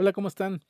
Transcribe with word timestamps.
Hola, 0.00 0.12
¿cómo 0.12 0.28
están? 0.28 0.62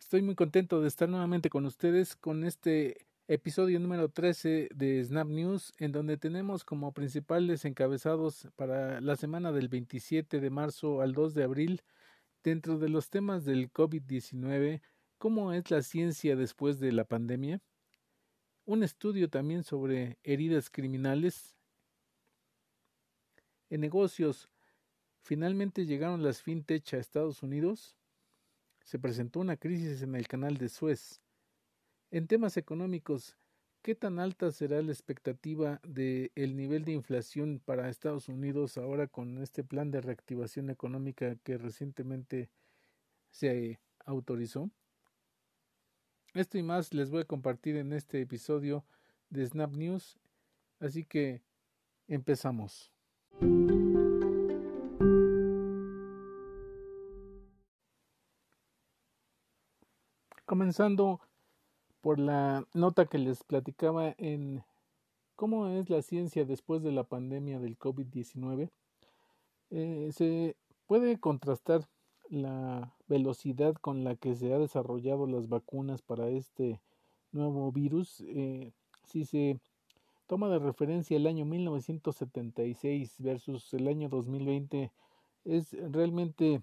Estoy 0.00 0.22
muy 0.22 0.34
contento 0.34 0.80
de 0.80 0.88
estar 0.88 1.06
nuevamente 1.06 1.50
con 1.50 1.66
ustedes 1.66 2.16
con 2.16 2.44
este 2.44 3.06
episodio 3.28 3.78
número 3.78 4.08
13 4.08 4.70
de 4.74 5.04
Snap 5.04 5.28
News, 5.28 5.74
en 5.76 5.92
donde 5.92 6.16
tenemos 6.16 6.64
como 6.64 6.92
principales 6.92 7.66
encabezados 7.66 8.48
para 8.56 9.02
la 9.02 9.16
semana 9.16 9.52
del 9.52 9.68
27 9.68 10.40
de 10.40 10.48
marzo 10.48 11.02
al 11.02 11.12
2 11.12 11.34
de 11.34 11.44
abril, 11.44 11.82
dentro 12.42 12.78
de 12.78 12.88
los 12.88 13.10
temas 13.10 13.44
del 13.44 13.70
COVID-19, 13.70 14.80
cómo 15.18 15.52
es 15.52 15.70
la 15.70 15.82
ciencia 15.82 16.34
después 16.34 16.80
de 16.80 16.92
la 16.92 17.04
pandemia, 17.04 17.60
un 18.64 18.82
estudio 18.82 19.28
también 19.28 19.62
sobre 19.62 20.16
heridas 20.22 20.70
criminales, 20.70 21.58
en 23.68 23.82
negocios, 23.82 24.48
finalmente 25.20 25.84
llegaron 25.84 26.22
las 26.22 26.40
fintech 26.40 26.94
a 26.94 26.96
Estados 26.96 27.42
Unidos, 27.42 27.98
se 28.84 28.98
presentó 28.98 29.40
una 29.40 29.56
crisis 29.56 30.02
en 30.02 30.14
el 30.14 30.28
canal 30.28 30.58
de 30.58 30.68
Suez. 30.68 31.20
En 32.10 32.26
temas 32.26 32.56
económicos, 32.56 33.36
¿qué 33.82 33.94
tan 33.94 34.20
alta 34.20 34.52
será 34.52 34.80
la 34.82 34.92
expectativa 34.92 35.80
del 35.82 36.30
el 36.34 36.54
nivel 36.54 36.84
de 36.84 36.92
inflación 36.92 37.60
para 37.64 37.88
Estados 37.88 38.28
Unidos 38.28 38.78
ahora 38.78 39.08
con 39.08 39.38
este 39.38 39.64
plan 39.64 39.90
de 39.90 40.00
reactivación 40.00 40.70
económica 40.70 41.34
que 41.42 41.58
recientemente 41.58 42.50
se 43.30 43.80
autorizó? 44.04 44.70
Esto 46.34 46.58
y 46.58 46.62
más 46.62 46.92
les 46.92 47.10
voy 47.10 47.22
a 47.22 47.26
compartir 47.26 47.76
en 47.76 47.92
este 47.92 48.20
episodio 48.20 48.84
de 49.30 49.46
Snap 49.46 49.72
News, 49.72 50.18
así 50.78 51.04
que 51.04 51.42
empezamos. 52.06 52.92
Comenzando 60.54 61.18
por 62.00 62.20
la 62.20 62.64
nota 62.74 63.06
que 63.06 63.18
les 63.18 63.42
platicaba 63.42 64.14
en 64.18 64.62
cómo 65.34 65.66
es 65.66 65.90
la 65.90 66.00
ciencia 66.00 66.44
después 66.44 66.80
de 66.84 66.92
la 66.92 67.02
pandemia 67.02 67.58
del 67.58 67.76
COVID-19, 67.76 68.70
eh, 69.70 70.10
se 70.12 70.54
puede 70.86 71.18
contrastar 71.18 71.88
la 72.28 72.94
velocidad 73.08 73.74
con 73.74 74.04
la 74.04 74.14
que 74.14 74.36
se 74.36 74.54
ha 74.54 74.58
desarrollado 74.60 75.26
las 75.26 75.48
vacunas 75.48 76.02
para 76.02 76.28
este 76.28 76.80
nuevo 77.32 77.72
virus. 77.72 78.22
Eh, 78.28 78.70
si 79.08 79.24
se 79.24 79.58
toma 80.28 80.48
de 80.50 80.60
referencia 80.60 81.16
el 81.16 81.26
año 81.26 81.44
1976 81.46 83.16
versus 83.18 83.74
el 83.74 83.88
año 83.88 84.08
2020, 84.08 84.92
es 85.46 85.72
realmente 85.90 86.62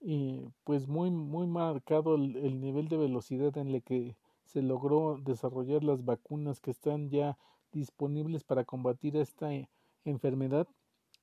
y 0.00 0.48
pues 0.64 0.88
muy 0.88 1.10
muy 1.10 1.46
marcado 1.46 2.14
el, 2.14 2.60
nivel 2.60 2.88
de 2.88 2.96
velocidad 2.96 3.56
en 3.58 3.68
el 3.68 3.82
que 3.82 4.16
se 4.44 4.62
logró 4.62 5.18
desarrollar 5.22 5.84
las 5.84 6.04
vacunas 6.04 6.60
que 6.60 6.70
están 6.70 7.10
ya 7.10 7.38
disponibles 7.72 8.42
para 8.42 8.64
combatir 8.64 9.16
esta 9.16 9.52
eh, 9.54 9.68
enfermedad. 10.04 10.66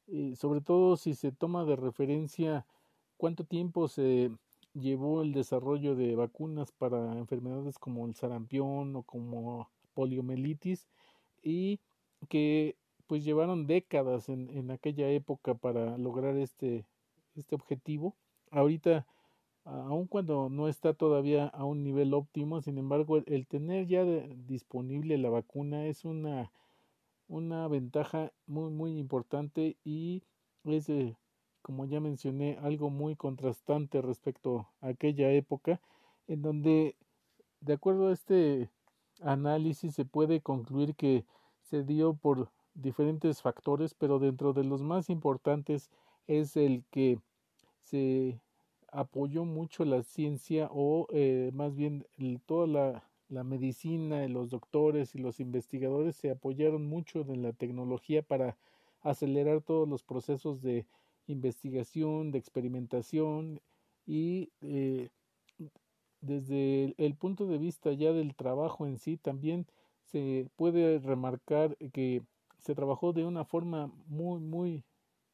Y 0.06 0.36
sobre 0.36 0.62
todo 0.62 0.96
si 0.96 1.16
se 1.16 1.32
toma 1.32 1.66
de 1.66 1.76
referencia 1.76 2.66
cuánto 3.18 3.44
tiempo 3.44 3.88
se 3.88 4.32
llevó 4.74 5.22
el 5.24 5.34
desarrollo 5.34 5.96
de 5.96 6.16
vacunas 6.16 6.72
para 6.72 7.18
enfermedades 7.18 7.80
como 7.80 8.06
el 8.06 8.16
sarampión 8.16 8.96
o 8.96 9.04
como 9.04 9.70
poliomielitis 9.94 10.88
y 11.42 11.80
que 12.30 12.78
pues 13.08 13.24
llevaron 13.24 13.68
décadas 13.68 14.30
en, 14.30 14.50
en 14.52 14.72
aquella 14.72 15.10
época 15.10 15.56
para 15.56 15.98
lograr 15.98 16.38
este, 16.38 16.86
este 17.36 17.56
objetivo 17.56 18.16
ahorita, 18.52 19.06
aun 19.66 20.08
cuando 20.08 20.50
no 20.50 20.68
está 20.68 20.94
todavía 20.94 21.48
a 21.48 21.66
un 21.66 21.84
nivel 21.84 22.14
óptimo, 22.14 22.62
sin 22.62 22.78
embargo, 22.78 23.18
el, 23.18 23.48
tener 23.48 23.88
ya 23.88 24.04
disponible 24.06 25.18
la 25.18 25.30
vacuna 25.30 25.86
es 25.88 26.06
una, 26.06 26.52
una 27.28 27.68
ventaja 27.68 28.32
muy, 28.46 28.72
muy 28.72 28.98
importante 28.98 29.78
y 29.84 30.24
es, 30.64 30.90
como 31.62 31.86
ya 31.86 32.00
mencioné, 32.00 32.58
algo 32.62 32.90
muy 32.90 33.16
contrastante 33.16 34.02
respecto 34.02 34.68
a 34.82 34.90
aquella 34.90 35.32
época 35.32 35.82
en 36.28 36.42
donde, 36.42 36.96
de 37.62 37.74
acuerdo 37.74 38.10
a 38.10 38.14
este 38.14 38.70
análisis, 39.22 39.96
se 39.96 40.06
puede 40.06 40.42
concluir 40.42 40.96
que 40.96 41.26
se 41.62 41.84
dio 41.84 42.14
por 42.14 42.52
diferentes 42.74 43.42
factores, 43.42 43.94
pero 43.94 44.20
dentro 44.20 44.54
de 44.54 44.64
los 44.64 44.82
más 44.82 45.10
importantes 45.10 45.90
es 46.28 46.56
el 46.56 46.84
que 46.92 47.20
se 47.90 48.40
apoyó 48.92 49.46
mucho 49.46 49.86
la 49.86 50.04
ciencia 50.04 50.70
o 50.72 51.08
eh, 51.12 51.52
más 51.54 51.76
bien 51.76 52.06
toda 52.46 52.68
la, 52.68 53.04
la, 53.30 53.44
medicina, 53.44 54.28
los 54.28 54.50
doctores 54.50 55.16
y 55.16 55.20
los 55.20 55.40
investigadores 55.40 56.16
se 56.16 56.32
apoyaron 56.32 56.86
mucho 56.88 57.22
en 57.22 57.42
la 57.44 57.54
tecnología 57.54 58.24
para 58.24 58.58
acelerar 59.02 59.62
todos 59.62 59.88
los 59.88 60.04
procesos 60.04 60.62
de 60.62 60.86
investigación, 61.28 62.32
de 62.32 62.40
experimentación 62.40 63.62
y 64.06 64.52
eh, 64.62 65.10
desde 66.22 66.96
el 66.98 67.16
punto 67.16 67.46
de 67.48 67.58
vista 67.58 67.92
ya 67.94 68.12
del 68.14 68.36
trabajo 68.36 68.88
en 68.88 68.98
sí 68.98 69.18
también 69.18 69.68
se 70.04 70.50
puede 70.56 71.00
remarcar 71.00 71.78
que 71.94 72.24
se 72.60 72.76
trabajó 72.76 73.14
de 73.14 73.26
una 73.26 73.46
forma 73.46 73.92
muy 74.08 74.40
muy 74.40 74.84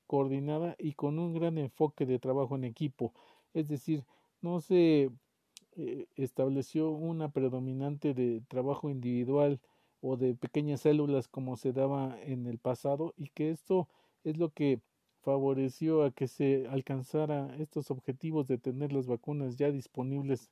coordinada 0.08 0.76
y 0.80 0.94
con 0.94 1.20
un 1.20 1.34
gran 1.34 1.58
enfoque 1.58 2.06
de 2.06 2.20
trabajo 2.20 2.56
en 2.56 2.64
equipo. 2.64 3.14
Es 3.54 3.68
decir, 3.68 4.06
no 4.42 4.60
se 4.62 5.10
eh, 5.76 6.08
estableció 6.16 6.92
una 6.92 7.30
predominante 7.32 8.14
de 8.14 8.42
trabajo 8.48 8.90
individual 8.90 9.60
o 10.02 10.18
de 10.18 10.36
pequeñas 10.36 10.82
células 10.82 11.28
como 11.28 11.56
se 11.56 11.74
daba 11.74 12.18
en 12.22 12.46
el 12.48 12.60
pasado 12.60 13.14
y 13.18 13.30
que 13.30 13.52
esto 13.52 13.88
es 14.24 14.38
lo 14.38 14.50
que 14.50 14.82
favoreció 15.22 16.04
a 16.04 16.12
que 16.12 16.28
se 16.28 16.68
alcanzara 16.68 17.56
estos 17.58 17.90
objetivos 17.90 18.48
de 18.48 18.58
tener 18.58 18.92
las 18.92 19.08
vacunas 19.08 19.56
ya 19.56 19.72
disponibles 19.72 20.52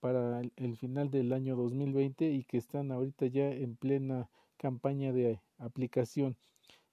para 0.00 0.42
el 0.56 0.76
final 0.76 1.10
del 1.10 1.32
año 1.32 1.56
2020 1.56 2.30
y 2.30 2.44
que 2.44 2.58
están 2.58 2.92
ahorita 2.92 3.26
ya 3.26 3.50
en 3.50 3.76
plena 3.76 4.28
campaña 4.58 5.12
de 5.12 5.40
aplicación. 5.58 6.36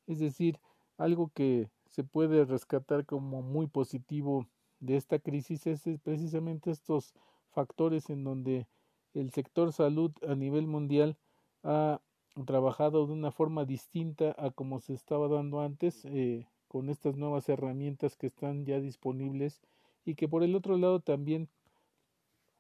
Es 0.08 0.20
decir, 0.20 0.60
algo 0.98 1.32
que 1.34 1.70
se 1.90 2.04
puede 2.04 2.46
rescatar 2.46 3.06
como 3.06 3.42
muy 3.42 3.68
positivo 3.68 4.48
de 4.80 4.96
esta 4.96 5.20
crisis 5.20 5.68
es 5.68 5.84
precisamente 6.04 6.72
estos 6.72 7.14
factores 7.52 8.10
en 8.10 8.24
donde 8.24 8.68
el 9.14 9.32
sector 9.32 9.74
salud 9.74 10.12
a 10.28 10.36
nivel 10.36 10.68
mundial 10.68 11.18
ha 11.64 12.00
trabajado 12.46 13.06
de 13.08 13.14
una 13.14 13.32
forma 13.32 13.66
distinta 13.66 14.36
a 14.38 14.52
como 14.52 14.80
se 14.80 14.94
estaba 14.94 15.28
dando 15.28 15.62
antes 15.62 16.06
eh, 16.06 16.48
con 16.68 16.90
estas 16.90 17.18
nuevas 17.18 17.50
herramientas 17.50 18.16
que 18.16 18.28
están 18.28 18.66
ya 18.66 18.80
disponibles 18.80 19.60
y 20.06 20.16
que 20.16 20.28
por 20.28 20.44
el 20.44 20.56
otro 20.56 20.78
lado 20.78 21.02
también 21.02 21.50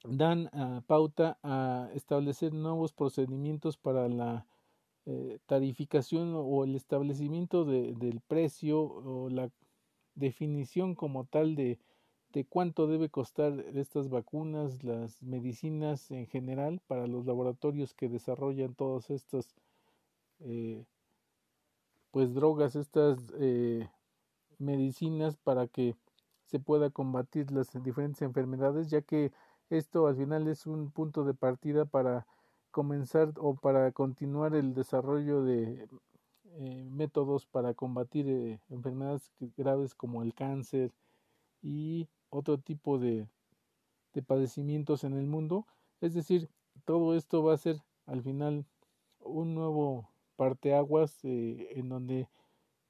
dan 0.04 0.50
ah, 0.54 0.82
pauta 0.88 1.38
a 1.44 1.90
establecer 1.94 2.54
nuevos 2.54 2.94
procedimientos 2.94 3.78
para 3.78 4.10
la 4.10 4.46
eh, 5.12 5.40
tarificación 5.48 6.34
o 6.36 6.64
el 6.64 6.76
establecimiento 6.76 7.66
de, 7.66 7.96
del 7.96 8.22
precio 8.22 8.80
o 8.84 9.28
la 9.30 9.50
definición 10.14 10.94
como 10.94 11.26
tal 11.26 11.56
de, 11.56 11.80
de 12.32 12.46
cuánto 12.46 12.86
debe 12.86 13.10
costar 13.10 13.60
estas 13.74 14.10
vacunas, 14.10 14.84
las 14.84 15.24
medicinas 15.24 16.12
en 16.12 16.28
general 16.28 16.80
para 16.86 17.08
los 17.08 17.26
laboratorios 17.26 17.96
que 17.96 18.08
desarrollan 18.08 18.76
todas 18.76 19.10
estas 19.10 19.56
eh, 20.42 20.86
pues 22.12 22.36
drogas, 22.36 22.76
estas 22.76 23.34
eh, 23.40 23.90
medicinas 24.60 25.38
para 25.38 25.66
que 25.66 25.96
se 26.46 26.60
pueda 26.60 26.92
combatir 26.92 27.50
las 27.50 27.72
diferentes 27.82 28.22
enfermedades, 28.22 28.92
ya 28.92 29.02
que 29.02 29.32
esto 29.72 30.06
al 30.06 30.18
final 30.18 30.48
es 30.48 30.68
un 30.68 30.92
punto 30.92 31.24
de 31.24 31.34
partida 31.34 31.86
para 31.86 32.28
comenzar 32.72 33.34
o 33.38 33.56
para 33.56 33.92
continuar 33.92 34.56
el 34.56 34.74
desarrollo 34.74 35.44
de 35.44 35.88
eh, 36.62 36.90
métodos 36.92 37.46
para 37.46 37.74
combatir 37.74 38.28
eh, 38.28 38.60
enfermedades 38.70 39.32
graves 39.56 39.96
como 39.96 40.24
el 40.24 40.34
cáncer 40.34 40.92
y 41.62 42.08
otro 42.30 42.58
tipo 42.58 43.00
de, 43.00 43.28
de 44.14 44.22
padecimientos 44.22 45.04
en 45.04 45.14
el 45.14 45.26
mundo. 45.26 45.66
Es 46.02 46.14
decir, 46.14 46.50
todo 46.86 47.16
esto 47.16 47.44
va 47.44 47.54
a 47.54 47.58
ser 47.58 47.78
al 48.06 48.22
final 48.24 48.66
un 49.20 49.54
nuevo 49.54 50.10
parteaguas 50.36 51.20
eh, 51.24 51.70
en 51.76 51.90
donde 51.90 52.28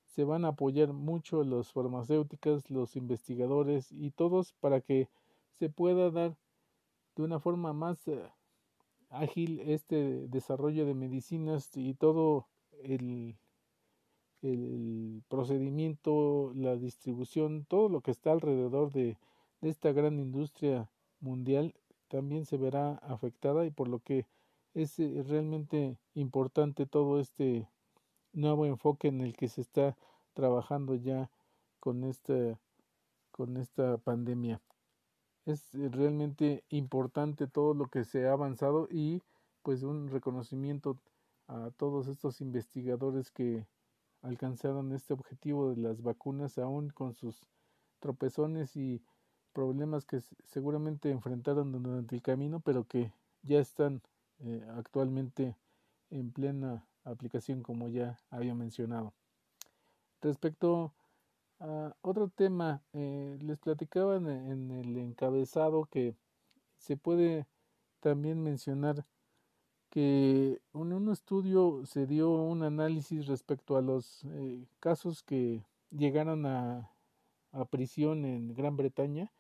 se 0.05 0.23
van 0.23 0.45
a 0.45 0.49
apoyar 0.49 0.93
mucho 0.93 1.43
las 1.43 1.71
farmacéuticas, 1.71 2.69
los 2.69 2.95
investigadores 2.95 3.91
y 3.91 4.11
todos 4.11 4.53
para 4.53 4.81
que 4.81 5.09
se 5.59 5.69
pueda 5.69 6.09
dar 6.11 6.35
de 7.15 7.23
una 7.23 7.39
forma 7.39 7.73
más 7.73 8.07
ágil 9.09 9.59
este 9.61 10.27
desarrollo 10.27 10.85
de 10.85 10.93
medicinas 10.93 11.69
y 11.75 11.93
todo 11.93 12.47
el, 12.83 13.37
el 14.41 15.23
procedimiento, 15.27 16.53
la 16.55 16.75
distribución, 16.75 17.65
todo 17.65 17.89
lo 17.89 18.01
que 18.01 18.11
está 18.11 18.31
alrededor 18.31 18.91
de, 18.91 19.17
esta 19.61 19.91
gran 19.91 20.19
industria 20.19 20.89
mundial 21.19 21.75
también 22.07 22.45
se 22.45 22.57
verá 22.57 22.93
afectada 22.95 23.65
y 23.65 23.71
por 23.71 23.87
lo 23.87 23.99
que 23.99 24.25
es 24.73 24.99
eh, 24.99 25.23
realmente 25.27 25.97
importante 26.13 26.85
todo 26.85 27.19
este 27.19 27.67
nuevo 28.31 28.65
enfoque 28.65 29.09
en 29.09 29.21
el 29.21 29.35
que 29.35 29.49
se 29.49 29.61
está 29.61 29.97
trabajando 30.33 30.95
ya 30.95 31.29
con 31.79 32.03
esta 32.03 32.59
con 33.31 33.57
esta 33.57 33.97
pandemia. 33.97 34.61
Es 35.49 35.73
eh, 35.73 35.89
realmente 35.91 36.63
importante 36.69 37.47
todo 37.47 37.73
lo 37.73 37.87
que 37.87 38.03
se 38.03 38.27
ha 38.27 38.33
avanzado 38.33 38.87
y 38.91 39.23
pues 39.63 39.81
un 39.81 40.07
reconocimiento 40.07 40.99
a 41.47 41.71
todos 41.75 42.07
estos 42.07 42.39
investigadores 42.39 43.31
que 43.31 43.65
alcanzaron 44.21 44.91
este 44.91 45.13
objetivo 45.13 45.71
de 45.71 45.77
las 45.77 46.03
vacunas 46.03 46.59
aún 46.59 46.91
con 46.91 47.15
sus 47.15 47.41
tropezones 47.99 48.75
y 48.75 49.01
problemas 49.51 50.05
que 50.05 50.21
seguramente 50.45 51.09
enfrentaron 51.09 51.71
durante 51.71 52.15
el 52.15 52.21
camino 52.21 52.59
pero 52.59 52.83
que 52.83 53.11
ya 53.41 53.59
están 53.59 54.03
eh, 54.41 54.63
actualmente 54.75 55.57
en 56.11 56.31
plena 56.31 56.85
aplicación 57.03 57.63
como 57.63 57.87
ya 57.89 58.19
había 58.29 58.53
mencionado. 58.53 59.13
Respecto 60.21 60.93
a 61.59 61.95
otro 62.01 62.29
tema, 62.29 62.81
eh, 62.93 63.37
les 63.41 63.59
platicaba 63.59 64.15
en, 64.17 64.71
el 64.71 64.97
encabezado 64.97 65.85
que 65.85 66.15
se 66.77 66.97
puede 66.97 67.47
también 67.99 68.41
mencionar 68.41 69.05
que 69.89 70.61
en 70.73 70.93
un 70.93 71.11
estudio 71.11 71.85
se 71.85 72.05
dio 72.05 72.31
un 72.31 72.63
análisis 72.63 73.27
respecto 73.27 73.75
a 73.75 73.81
los 73.81 74.23
eh, 74.25 74.67
casos 74.79 75.23
que 75.23 75.65
llegaron 75.91 76.45
a, 76.45 76.91
a 77.51 77.65
prisión 77.65 78.25
en 78.25 78.53
Gran 78.53 78.77
Bretaña 78.77 79.31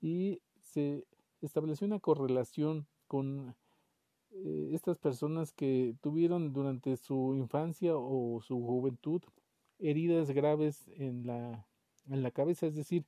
y 0.00 0.40
se 0.60 1.06
estableció 1.40 1.86
una 1.86 2.00
correlación 2.00 2.86
con 3.06 3.54
eh, 4.32 4.70
estas 4.72 4.98
personas 4.98 5.52
que 5.52 5.94
tuvieron 6.02 6.52
durante 6.52 6.96
su 6.96 7.34
infancia 7.36 7.96
o 7.96 8.40
su 8.42 8.60
juventud 8.60 9.22
heridas 9.78 10.30
graves 10.30 10.88
en 10.96 11.26
la, 11.26 11.66
en 12.08 12.22
la 12.22 12.30
cabeza, 12.30 12.66
es 12.66 12.74
decir, 12.74 13.04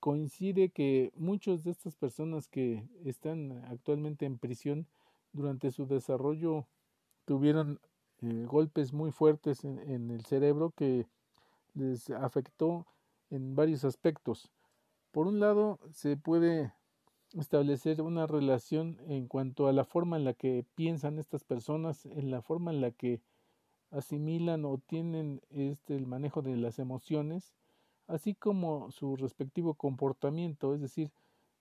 coincide 0.00 0.68
que 0.68 1.12
muchas 1.16 1.64
de 1.64 1.70
estas 1.70 1.96
personas 1.96 2.48
que 2.48 2.86
están 3.04 3.64
actualmente 3.70 4.26
en 4.26 4.38
prisión 4.38 4.86
durante 5.32 5.70
su 5.70 5.86
desarrollo 5.86 6.66
tuvieron 7.24 7.80
eh, 8.20 8.44
golpes 8.46 8.92
muy 8.92 9.12
fuertes 9.12 9.64
en, 9.64 9.78
en, 9.78 10.10
el 10.10 10.24
cerebro 10.24 10.72
que 10.76 11.06
les 11.74 12.10
afectó 12.10 12.86
en 13.30 13.56
varios 13.56 13.84
aspectos. 13.84 14.50
Por 15.10 15.26
un 15.26 15.40
lado, 15.40 15.80
se 15.90 16.16
puede 16.16 16.72
establecer 17.32 18.02
una 18.02 18.26
relación 18.26 18.98
en 19.08 19.26
cuanto 19.26 19.66
a 19.66 19.72
la 19.72 19.84
forma 19.84 20.16
en 20.16 20.24
la 20.24 20.34
que 20.34 20.64
piensan 20.74 21.18
estas 21.18 21.44
personas, 21.44 22.06
en 22.06 22.30
la 22.30 22.42
forma 22.42 22.70
en 22.72 22.80
la 22.80 22.90
que 22.90 23.20
asimilan 23.90 24.64
o 24.64 24.78
tienen 24.78 25.40
este 25.50 25.96
el 25.96 26.06
manejo 26.06 26.42
de 26.42 26.56
las 26.56 26.78
emociones, 26.78 27.54
así 28.06 28.34
como 28.34 28.90
su 28.90 29.16
respectivo 29.16 29.74
comportamiento, 29.74 30.74
es 30.74 30.80
decir, 30.80 31.10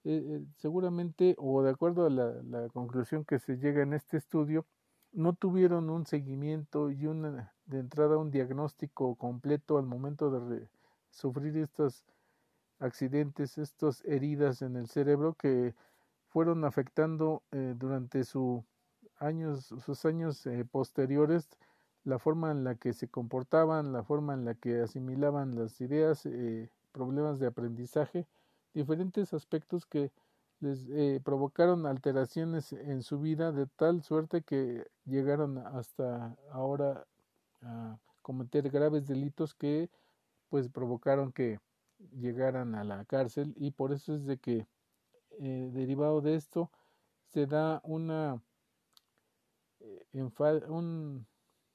eh, 0.06 0.22
eh, 0.26 0.46
seguramente 0.58 1.36
o 1.38 1.64
de 1.64 1.72
acuerdo 1.72 2.06
a 2.06 2.10
la, 2.10 2.70
conclusión 2.70 3.24
que 3.26 3.40
se 3.40 3.58
llega 3.58 3.84
en 3.84 3.94
este 3.94 4.18
estudio, 4.18 4.66
no 5.12 5.34
tuvieron 5.34 5.90
un 5.90 6.06
seguimiento 6.06 6.92
y 6.92 7.06
una 7.06 7.54
de 7.66 7.80
entrada 7.80 8.18
un 8.18 8.32
diagnóstico 8.32 9.16
completo 9.16 9.78
al 9.78 9.86
momento 9.86 10.30
de 10.50 10.68
sufrir 11.12 11.56
estos 11.58 12.04
accidentes, 12.80 13.58
estas 13.58 14.04
heridas 14.06 14.62
en 14.62 14.76
el 14.76 14.88
cerebro 14.88 15.36
que 15.36 15.74
fueron 16.28 16.66
afectando 16.66 17.44
eh, 17.52 17.76
durante 17.78 18.24
su 18.24 18.66
años, 19.20 19.66
sus 19.86 20.04
años 20.06 20.46
eh, 20.48 20.66
posteriores 20.66 21.48
la 22.04 22.20
forma 22.20 22.52
en 22.52 22.64
la 22.64 22.76
que 22.76 22.94
se 22.94 23.08
comportaban, 23.08 23.94
la 23.94 24.04
forma 24.04 24.34
en 24.34 24.46
la 24.46 24.56
que 24.56 24.82
asimilaban 24.82 25.56
las 25.56 25.80
ideas, 25.82 26.26
eh, 26.26 26.70
problemas 26.92 27.40
de 27.40 27.48
aprendizaje, 27.48 28.28
diferentes 28.74 29.34
aspectos 29.34 29.86
que 29.86 30.12
les 30.60 30.88
eh, 30.90 31.22
provocaron 31.24 31.86
alteraciones 31.86 32.74
en 32.74 33.04
su 33.04 33.20
vida 33.20 33.52
de 33.52 33.68
tal 33.68 34.02
suerte 34.02 34.42
que 34.42 34.88
llegaron 35.06 35.58
hasta 35.58 36.36
ahora 36.52 37.06
a 37.62 37.98
cometer 38.22 38.70
graves 38.70 39.08
delitos 39.08 39.54
que 39.54 39.90
pues 40.50 40.70
provocaron 40.70 41.32
que 41.34 41.60
llegaran 42.20 42.76
a 42.76 42.84
la 42.84 43.06
cárcel 43.06 43.54
y 43.58 43.72
por 43.72 43.92
eso 43.92 44.16
es 44.16 44.26
de 44.26 44.38
que 44.38 44.68
eh, 45.40 45.70
derivado 45.74 46.22
de 46.22 46.36
esto 46.36 46.70
se 47.28 47.46
da 47.46 47.82
una 47.84 48.42
un, 50.14 51.26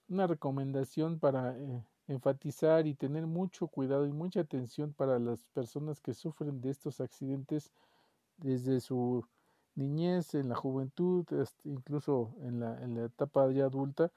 una 0.08 0.26
recomendación 0.26 1.18
para 1.18 1.56
eh, 1.56 1.84
enfatizar 2.08 2.86
y 2.86 2.94
tener 2.94 3.26
mucho 3.26 3.68
cuidado 3.68 4.06
y 4.06 4.12
mucha 4.12 4.40
atención 4.40 4.92
para 4.92 5.18
las 5.18 5.44
personas 5.48 6.00
que 6.00 6.14
sufren 6.14 6.60
de 6.60 6.70
estos 6.70 7.00
accidentes 7.00 7.70
desde 8.38 8.80
su 8.80 9.24
niñez, 9.74 10.34
en 10.34 10.48
la 10.48 10.56
juventud, 10.56 11.24
incluso 11.64 12.34
en 12.42 12.60
la, 12.60 12.82
en 12.82 12.94
la 12.94 13.04
etapa 13.04 13.50
ya 13.52 13.66
adulta, 13.66 14.10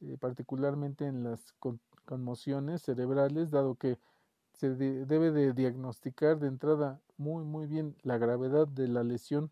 eh, 0.00 0.16
particularmente 0.20 1.06
en 1.06 1.24
las 1.24 1.54
conmociones 2.04 2.82
cerebrales, 2.82 3.50
dado 3.50 3.74
que 3.74 3.98
se 4.52 4.74
debe 4.74 5.30
de 5.30 5.52
diagnosticar 5.52 6.38
de 6.38 6.48
entrada 6.48 7.00
muy 7.16 7.44
muy 7.44 7.66
bien 7.66 7.96
la 8.02 8.18
gravedad 8.18 8.66
de 8.66 8.88
la 8.88 9.04
lesión 9.04 9.50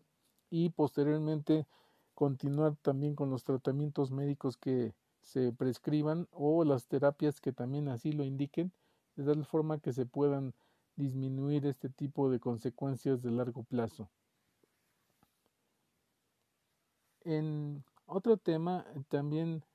y 0.49 0.69
posteriormente 0.69 1.65
continuar 2.13 2.75
también 2.81 3.15
con 3.15 3.29
los 3.29 3.43
tratamientos 3.43 4.11
médicos 4.11 4.57
que 4.57 4.93
se 5.27 5.51
prescriban 5.51 6.29
o 6.31 6.63
las 6.63 6.87
terapias 6.87 7.41
que 7.41 7.51
también 7.51 7.89
así 7.89 8.13
lo 8.13 8.23
indiquen, 8.23 8.71
de 9.17 9.25
tal 9.25 9.43
forma 9.45 9.77
que 9.79 9.91
se 9.91 10.05
puedan 10.05 10.53
disminuir 10.95 11.65
este 11.65 11.89
tipo 11.89 12.29
de 12.29 12.39
consecuencias 12.39 13.21
de 13.21 13.31
largo 13.31 13.63
plazo. 13.63 14.09
En 17.25 17.83
otro 18.05 18.37
tema 18.37 18.85
también 19.09 19.65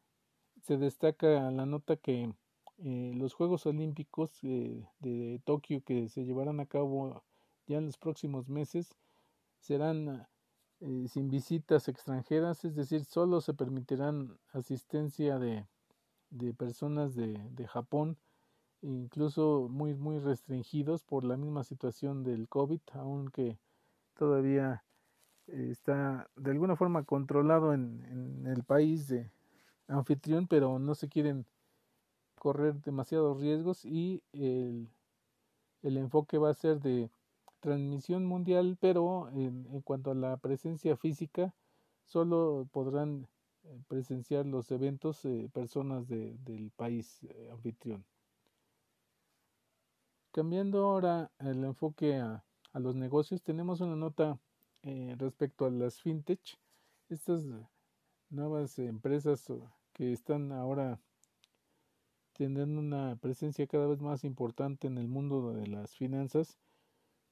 se 0.63 0.79
destaca 0.79 1.51
la 1.51 1.67
nota 1.67 1.97
que 1.97 2.33
eh, 2.79 3.13
los 3.15 3.35
Juegos 3.35 3.67
Olímpicos 3.67 4.31
eh, 4.45 4.89
de 5.01 5.39
Tokio 5.45 5.85
que 5.85 6.09
se 6.09 6.25
llevarán 6.25 6.61
a 6.61 6.67
cabo 6.67 7.23
ya 7.67 7.77
en 7.77 7.85
los 7.85 7.99
próximos 7.99 8.49
meses 8.49 8.97
serán 9.61 10.27
eh, 10.83 11.07
sin 11.09 11.31
visitas 11.31 11.89
extranjeras, 11.89 12.65
es 12.65 12.75
decir, 12.75 13.05
solo 13.05 13.41
se 13.41 13.55
permitirán 13.55 14.39
asistencia 14.53 15.39
de, 15.39 15.67
de 16.31 16.53
personas 16.55 17.15
de, 17.15 17.39
de 17.51 17.67
Japón, 17.69 18.19
incluso 18.83 19.69
muy, 19.71 19.95
muy 19.95 20.19
restringidos 20.19 21.03
por 21.05 21.25
la 21.25 21.37
misma 21.37 21.63
situación 21.65 22.25
del 22.25 22.49
COVID, 22.49 22.81
aunque 22.95 23.59
todavía 24.15 24.85
está 25.47 26.29
de 26.37 26.51
alguna 26.51 26.77
forma 26.77 27.05
controlado 27.05 27.75
en, 27.75 28.05
en 28.11 28.47
el 28.47 28.65
país 28.65 29.09
de 29.09 29.31
anfitrión, 29.87 30.49
pero 30.49 30.79
no 30.79 30.95
se 30.95 31.09
quieren 31.09 31.47
correr 32.43 32.75
demasiados 32.83 33.41
riesgos 33.41 33.85
y 33.85 34.21
el, 34.33 34.89
el 35.83 35.97
enfoque 35.97 36.39
va 36.39 36.51
a 36.51 36.55
ser 36.55 36.81
de 36.81 37.09
transmisión 37.63 38.27
mundial, 38.27 38.77
pero 38.81 39.31
en, 39.31 39.67
en 39.73 39.81
cuanto 39.83 40.11
a 40.11 40.15
la 40.15 40.37
presencia 40.37 40.97
física, 40.97 41.55
solo 42.05 42.69
podrán 42.73 43.29
eh, 43.63 43.81
presenciar 43.89 44.45
los 44.45 44.71
eventos 44.73 45.25
eh, 45.25 45.49
personas 45.53 46.09
de, 46.09 46.37
del 46.45 46.73
país 46.73 47.23
eh, 47.23 47.49
anfitrión. 47.51 48.05
Cambiando 50.33 50.85
ahora 50.85 51.31
el 51.39 51.63
enfoque 51.63 52.17
a, 52.17 52.45
los 52.75 52.97
negocios, 52.97 53.43
tenemos 53.43 53.81
una 53.81 53.97
nota 53.97 54.39
eh, 54.83 55.15
respecto 55.19 55.67
a 55.67 55.71
las 55.71 56.01
fintech, 56.01 56.59
estas 57.11 57.45
nuevas 58.31 58.79
empresas 58.79 59.53
que 59.93 60.13
están 60.13 60.51
ahora 60.53 60.99
teniendo 62.33 62.81
una 62.81 63.17
presencia 63.17 63.67
cada 63.67 63.87
vez 63.87 64.01
más 64.01 64.25
importante 64.25 64.87
en 64.87 64.97
el 64.97 65.07
mundo 65.07 65.53
de 65.53 65.67
las 65.67 65.95
finanzas 65.95 66.59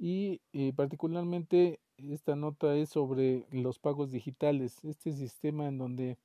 y 0.00 0.40
eh, 0.54 0.72
particularmente 0.74 1.78
esta 1.98 2.34
nota 2.34 2.74
es 2.74 2.88
sobre 2.88 3.44
los 3.50 3.78
pagos 3.78 4.10
digitales, 4.10 4.82
este 4.82 5.12
sistema 5.12 5.68
en 5.68 5.76
donde 5.76 6.16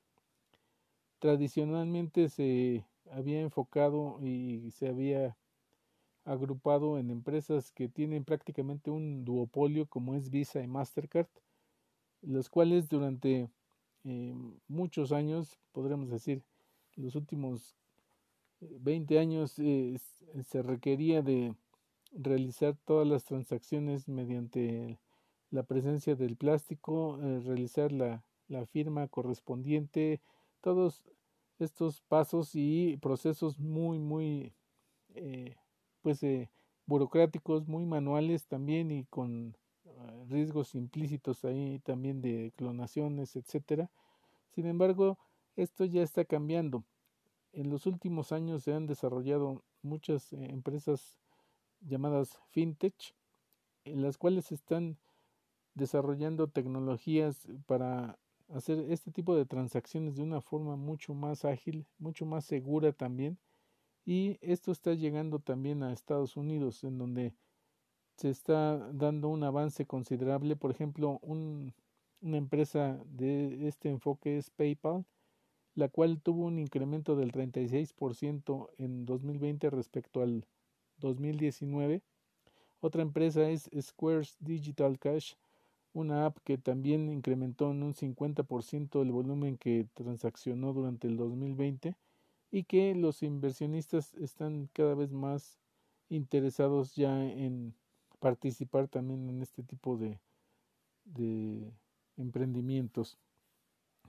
tradicionalmente 1.19 2.29
se 2.29 2.85
había 3.11 3.41
enfocado 3.41 4.17
y 4.21 4.71
se 4.71 4.87
había 4.87 5.35
agrupado 6.23 6.97
en 6.97 7.11
empresas 7.11 7.71
que 7.71 7.89
tienen 7.89 8.23
prácticamente 8.23 8.91
un 8.91 9.25
duopolio 9.25 9.87
como 9.87 10.15
es 10.15 10.29
Visa 10.29 10.63
y 10.63 10.67
Mastercard, 10.67 11.27
los 12.21 12.49
cuales 12.49 12.87
durante 12.87 13.49
eh, 14.05 14.33
muchos 14.69 15.11
años, 15.11 15.59
podremos 15.73 16.09
decir, 16.09 16.43
los 16.95 17.15
últimos 17.15 17.75
20 18.61 19.19
años 19.19 19.59
eh, 19.59 19.97
se 20.43 20.61
requería 20.61 21.21
de 21.21 21.53
realizar 22.15 22.77
todas 22.85 23.07
las 23.07 23.25
transacciones 23.25 24.07
mediante 24.07 24.99
la 25.51 25.63
presencia 25.63 26.15
del 26.15 26.37
plástico, 26.37 27.19
eh, 27.21 27.41
realizar 27.41 27.91
la, 27.91 28.23
la 28.47 28.65
firma 28.65 29.07
correspondiente, 29.07 30.21
todos 30.61 31.03
estos 31.59 32.01
pasos 32.01 32.51
y 32.53 32.97
procesos 32.97 33.59
muy, 33.59 33.99
muy, 33.99 34.53
eh, 35.13 35.55
pues, 36.01 36.23
eh, 36.23 36.49
burocráticos, 36.85 37.67
muy 37.67 37.85
manuales 37.85 38.47
también 38.47 38.91
y 38.91 39.05
con 39.05 39.57
riesgos 40.27 40.75
implícitos 40.75 41.45
ahí 41.45 41.79
también 41.79 42.21
de 42.21 42.51
clonaciones, 42.57 43.35
etcétera. 43.35 43.89
Sin 44.51 44.65
embargo, 44.67 45.17
esto 45.55 45.85
ya 45.85 46.03
está 46.03 46.25
cambiando. 46.25 46.83
En 47.53 47.69
los 47.69 47.85
últimos 47.85 48.31
años 48.31 48.63
se 48.63 48.73
han 48.73 48.87
desarrollado 48.87 49.63
muchas 49.81 50.33
empresas 50.33 51.17
llamadas 51.85 52.39
fintech, 52.51 53.15
en 53.85 54.01
las 54.01 54.17
cuales 54.17 54.51
están 54.51 54.97
desarrollando 55.73 56.47
tecnologías 56.47 57.47
para 57.65 58.17
hacer 58.49 58.79
este 58.91 59.11
tipo 59.11 59.35
de 59.35 59.45
transacciones 59.45 60.15
de 60.15 60.23
una 60.23 60.41
forma 60.41 60.75
mucho 60.75 61.13
más 61.13 61.45
ágil, 61.45 61.87
mucho 61.97 62.25
más 62.25 62.45
segura 62.45 62.93
también. 62.93 63.37
Y 64.05 64.37
esto 64.41 64.71
está 64.71 64.93
llegando 64.93 65.39
también 65.39 65.83
a 65.83 65.91
Estados 65.91 66.37
Unidos, 66.37 66.83
en 66.83 66.97
donde 66.97 67.33
se 68.17 68.29
está 68.29 68.77
dando 68.93 69.29
un 69.29 69.43
avance 69.43 69.85
considerable. 69.85 70.55
Por 70.55 70.71
ejemplo, 70.71 71.19
un, 71.21 71.73
una 72.21 72.37
empresa 72.37 73.01
de 73.05 73.67
este 73.67 73.89
enfoque 73.89 74.37
es 74.37 74.49
PayPal, 74.51 75.05
la 75.73 75.89
cual 75.89 76.21
tuvo 76.21 76.45
un 76.45 76.59
incremento 76.59 77.15
del 77.15 77.31
36% 77.31 78.69
en 78.77 79.05
2020 79.05 79.69
respecto 79.71 80.21
al 80.21 80.47
2019. 80.99 82.01
Otra 82.81 83.01
empresa 83.01 83.49
es 83.49 83.69
Squares 83.81 84.37
Digital 84.39 84.99
Cash, 84.99 85.33
una 85.93 86.25
app 86.25 86.37
que 86.43 86.57
también 86.57 87.09
incrementó 87.09 87.71
en 87.71 87.83
un 87.83 87.93
50% 87.93 89.01
el 89.01 89.11
volumen 89.11 89.57
que 89.57 89.87
transaccionó 89.93 90.73
durante 90.73 91.07
el 91.07 91.17
2020 91.17 91.95
y 92.51 92.63
que 92.63 92.93
los 92.95 93.23
inversionistas 93.23 94.13
están 94.15 94.69
cada 94.73 94.93
vez 94.93 95.11
más 95.11 95.57
interesados 96.09 96.95
ya 96.95 97.23
en 97.23 97.73
participar 98.19 98.87
también 98.87 99.29
en 99.29 99.41
este 99.41 99.63
tipo 99.63 99.97
de, 99.97 100.19
emprendimientos. 102.17 103.17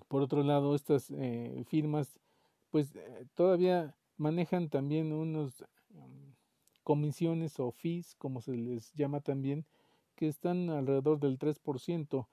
Por 0.09 0.23
otro 0.23 0.43
lado, 0.43 0.75
estas 0.75 1.11
eh, 1.11 1.65
firmas 1.67 2.19
pues 2.71 2.95
eh, 2.97 3.27
todavía 3.35 3.95
manejan 4.17 4.69
también 4.69 5.13
unos 5.13 5.65
comisiones 6.87 7.59
o 7.59 7.73
fees, 7.73 8.15
como 8.15 8.41
se 8.41 8.57
les 8.57 8.93
llama 8.93 9.19
también, 9.19 9.67
que 10.15 10.29
están 10.29 10.71
alrededor 10.71 11.19
del 11.19 11.37
3% 11.37 12.29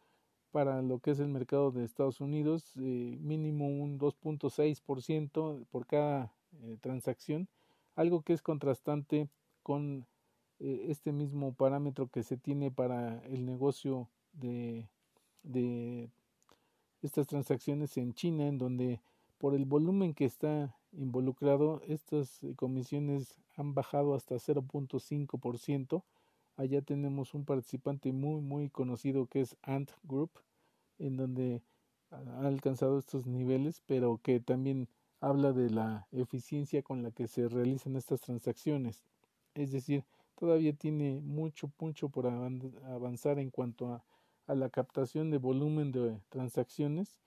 para 0.51 0.83
lo 0.83 0.99
que 0.99 1.09
es 1.09 1.19
el 1.19 1.29
mercado 1.29 1.71
de 1.71 1.83
Estados 1.83 2.21
Unidos, 2.21 2.71
eh, 2.77 3.17
mínimo 3.19 3.67
un 3.67 3.97
2.6% 3.97 5.65
por 5.71 5.87
cada 5.87 6.31
eh, 6.61 6.77
transacción, 6.81 7.47
algo 7.95 8.21
que 8.21 8.33
es 8.33 8.43
contrastante 8.43 9.27
con 9.63 10.05
eh, 10.59 10.85
este 10.87 11.11
mismo 11.11 11.55
parámetro 11.55 12.07
que 12.09 12.21
se 12.21 12.37
tiene 12.37 12.69
para 12.69 13.25
el 13.25 13.47
negocio 13.47 14.07
de, 14.33 14.87
de 15.41 16.11
estas 17.01 17.25
transacciones 17.25 17.97
en 17.97 18.13
China, 18.13 18.47
en 18.47 18.59
donde 18.59 19.01
por 19.39 19.55
el 19.55 19.65
volumen 19.65 20.13
que 20.13 20.25
está 20.25 20.75
involucrado, 20.93 21.81
estas 21.87 22.41
comisiones 22.55 23.39
han 23.55 23.73
bajado 23.73 24.15
hasta 24.15 24.35
0.5%, 24.35 26.03
allá 26.55 26.81
tenemos 26.81 27.33
un 27.33 27.45
participante 27.45 28.11
muy 28.11 28.41
muy 28.41 28.69
conocido 28.69 29.27
que 29.27 29.41
es 29.41 29.57
Ant 29.63 29.91
Group, 30.03 30.31
en 30.99 31.17
donde 31.17 31.63
ha 32.11 32.47
alcanzado 32.47 32.99
estos 32.99 33.25
niveles, 33.25 33.81
pero 33.85 34.19
que 34.21 34.39
también 34.39 34.87
habla 35.19 35.53
de 35.53 35.69
la 35.69 36.07
eficiencia 36.11 36.83
con 36.83 37.01
la 37.01 37.11
que 37.11 37.27
se 37.27 37.47
realizan 37.47 37.95
estas 37.95 38.21
transacciones. 38.21 39.03
Es 39.55 39.71
decir, 39.71 40.05
todavía 40.35 40.73
tiene 40.73 41.21
mucho, 41.21 41.71
mucho 41.79 42.09
por 42.09 42.27
avanzar 42.27 43.39
en 43.39 43.49
cuanto 43.49 43.93
a, 43.93 44.03
a 44.47 44.55
la 44.55 44.69
captación 44.69 45.31
de 45.31 45.37
volumen 45.37 45.91
de 45.91 46.19
transacciones, 46.29 47.21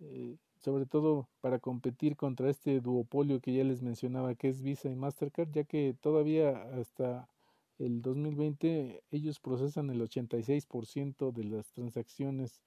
eh, 0.00 0.36
sobre 0.58 0.86
todo 0.86 1.28
para 1.40 1.58
competir 1.58 2.16
contra 2.16 2.50
este 2.50 2.80
duopolio 2.80 3.40
que 3.40 3.52
ya 3.52 3.64
les 3.64 3.82
mencionaba, 3.82 4.34
que 4.34 4.48
es 4.48 4.62
Visa 4.62 4.88
y 4.88 4.96
Mastercard, 4.96 5.50
ya 5.50 5.64
que 5.64 5.96
todavía 6.00 6.50
hasta 6.78 7.28
el 7.78 8.02
2020 8.02 9.02
ellos 9.10 9.38
procesan 9.38 9.90
el 9.90 10.00
86% 10.00 11.32
de 11.32 11.44
las 11.44 11.70
transacciones 11.70 12.60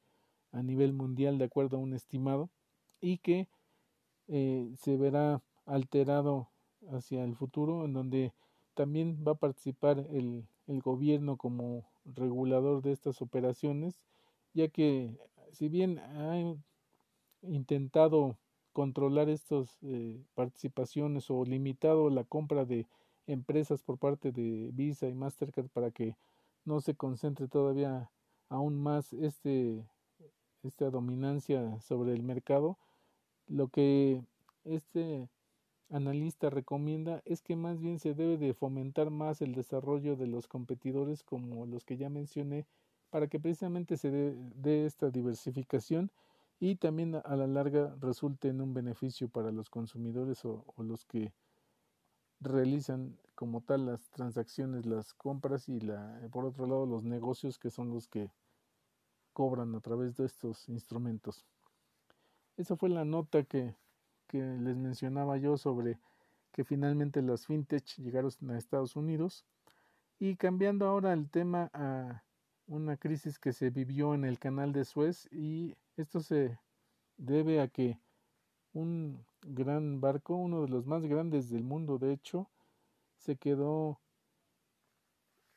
a 0.52 0.64
nivel 0.64 0.94
mundial 0.94 1.38
de 1.38 1.46
acuerdo 1.46 1.78
a 1.78 1.82
un 1.82 1.94
estimado 1.94 2.50
y 3.02 3.18
que 3.18 3.48
eh, 4.28 4.74
se 4.78 4.98
verá 4.98 5.42
alterado 5.66 6.50
hacia 6.92 7.24
el 7.24 7.36
futuro 7.36 7.86
en 7.86 7.94
donde 7.94 8.34
también 8.74 9.24
va 9.28 9.34
a 9.34 9.36
participar 9.36 10.08
el, 10.12 10.46
el 10.68 10.82
gobierno 10.82 11.38
como 11.38 11.86
regulador 12.06 12.82
de 12.82 12.94
estas 12.94 13.22
operaciones 13.22 14.02
ya 14.54 14.68
que 14.70 15.18
si 15.52 15.70
bien 15.70 16.00
ha 16.00 16.38
intentado 17.42 18.38
controlar 18.74 19.30
estas 19.30 19.78
eh, 19.84 20.24
participaciones 20.34 21.30
o 21.30 21.44
limitado 21.44 22.10
la 22.10 22.24
compra 22.24 22.66
de 22.66 22.88
empresas 23.28 23.82
por 23.84 23.98
parte 23.98 24.32
de 24.32 24.70
Visa 24.74 25.08
y 25.08 25.14
Mastercard 25.14 25.68
para 25.70 25.92
que 25.92 26.16
no 26.66 26.82
se 26.82 26.96
concentre 26.96 27.48
todavía 27.48 28.10
aún 28.50 28.82
más 28.82 29.14
este 29.14 29.86
esta 30.64 30.90
dominancia 30.90 31.80
sobre 31.82 32.14
el 32.14 32.24
mercado 32.24 32.78
lo 33.48 33.68
que 33.68 34.24
este 34.64 35.28
analista 35.90 36.50
recomienda 36.50 37.22
es 37.26 37.42
que 37.42 37.56
más 37.56 37.80
bien 37.80 38.00
se 38.00 38.14
debe 38.14 38.38
de 38.38 38.54
fomentar 38.54 39.10
más 39.10 39.42
el 39.42 39.54
desarrollo 39.54 40.16
de 40.16 40.28
los 40.28 40.48
competidores 40.48 41.24
como 41.24 41.66
los 41.66 41.84
que 41.84 41.98
ya 41.98 42.10
mencioné 42.10 42.66
para 43.10 43.28
que 43.28 43.40
precisamente 43.40 43.98
se 43.98 44.10
dé, 44.10 44.86
esta 44.86 45.10
diversificación 45.10 46.12
y 46.62 46.76
también 46.76 47.16
a 47.16 47.36
la 47.36 47.48
larga 47.48 47.94
resulte 48.00 48.48
en 48.48 48.62
un 48.62 48.74
beneficio 48.74 49.28
para 49.28 49.52
los 49.52 49.70
consumidores 49.72 50.46
o 50.46 50.64
los 50.78 51.04
que 51.06 51.34
realizan 52.40 53.18
como 53.34 53.62
tal 53.62 53.88
las 53.88 54.12
transacciones, 54.12 54.86
las 54.86 55.16
compras 55.16 55.68
y 55.68 55.80
la, 55.80 56.22
por 56.32 56.46
otro 56.46 56.68
lado 56.68 56.86
los 56.86 57.04
negocios 57.04 57.58
que 57.58 57.72
son 57.72 57.90
los 57.90 58.08
que 58.08 58.32
cobran 59.34 59.74
a 59.74 59.80
través 59.80 60.18
de 60.18 60.26
estos 60.26 60.70
instrumentos. 60.70 61.48
Esa 62.58 62.76
fue 62.76 62.90
la 62.90 63.06
nota 63.06 63.42
que, 63.44 63.76
que 64.28 64.38
les 64.38 64.78
mencionaba 64.78 65.38
yo 65.38 65.58
sobre 65.58 66.00
que 66.52 66.64
finalmente 66.64 67.24
las 67.24 67.48
fintech 67.48 67.96
llegaron 67.98 68.32
a 68.52 68.58
Estados 68.60 68.96
Unidos 68.96 69.46
y 70.20 70.36
cambiando 70.36 70.86
ahora 70.86 71.12
el 71.14 71.28
tema 71.28 71.72
a 71.74 72.24
una 72.68 72.98
crisis 72.98 73.40
que 73.40 73.52
se 73.52 73.72
vivió 73.72 74.14
en 74.14 74.26
el 74.26 74.38
canal 74.38 74.74
de 74.74 74.86
Suez 74.86 75.28
y 75.32 75.76
esto 75.98 76.22
se 76.22 76.60
debe 77.18 77.62
a 77.62 77.68
que 77.68 78.00
un 78.74 79.26
gran 79.42 80.02
barco, 80.02 80.36
uno 80.36 80.62
de 80.62 80.70
los 80.70 80.86
más 80.86 81.04
grandes 81.06 81.50
del 81.50 81.64
mundo, 81.64 81.98
de 81.98 82.14
hecho, 82.14 82.50
se 83.18 83.36
quedó 83.36 84.00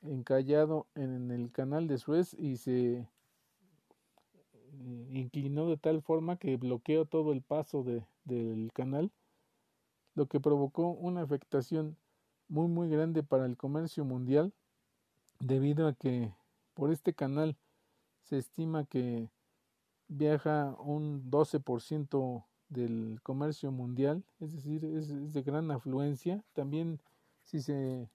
encallado 0.03 0.87
en 0.95 1.31
el 1.31 1.51
canal 1.51 1.89
de 1.89 1.99
Suez 1.99 2.35
y 2.35 2.57
se 2.57 2.97
eh, 2.99 3.09
inclinó 5.11 5.69
de 5.69 5.77
tal 5.77 6.03
forma 6.03 6.37
que 6.37 6.57
bloqueó 6.57 7.07
todo 7.07 7.33
el 7.33 7.43
paso 7.43 7.83
de, 7.83 8.07
del 8.25 8.73
canal, 8.73 9.11
lo 10.15 10.27
que 10.27 10.41
provocó 10.41 10.89
una 10.89 11.23
afectación 11.23 11.97
muy 12.49 12.69
muy 12.69 12.89
grande 12.91 13.23
para 13.23 13.47
el 13.47 13.57
comercio 13.57 14.05
mundial, 14.05 14.53
debido 15.41 15.89
a 15.89 15.95
que 15.95 16.35
por 16.75 16.91
este 16.91 17.15
canal 17.15 17.57
se 18.23 18.39
estima 18.39 18.85
que 18.85 19.31
viaja 20.09 20.77
un 20.79 21.31
12% 21.31 22.45
del 22.69 23.21
comercio 23.23 23.71
mundial, 23.71 24.25
es 24.41 24.53
decir, 24.53 24.85
es, 24.85 25.33
de 25.33 25.43
gran 25.43 25.71
afluencia. 25.71 26.45
También 26.53 27.01
si 27.43 27.61
se 27.61 28.09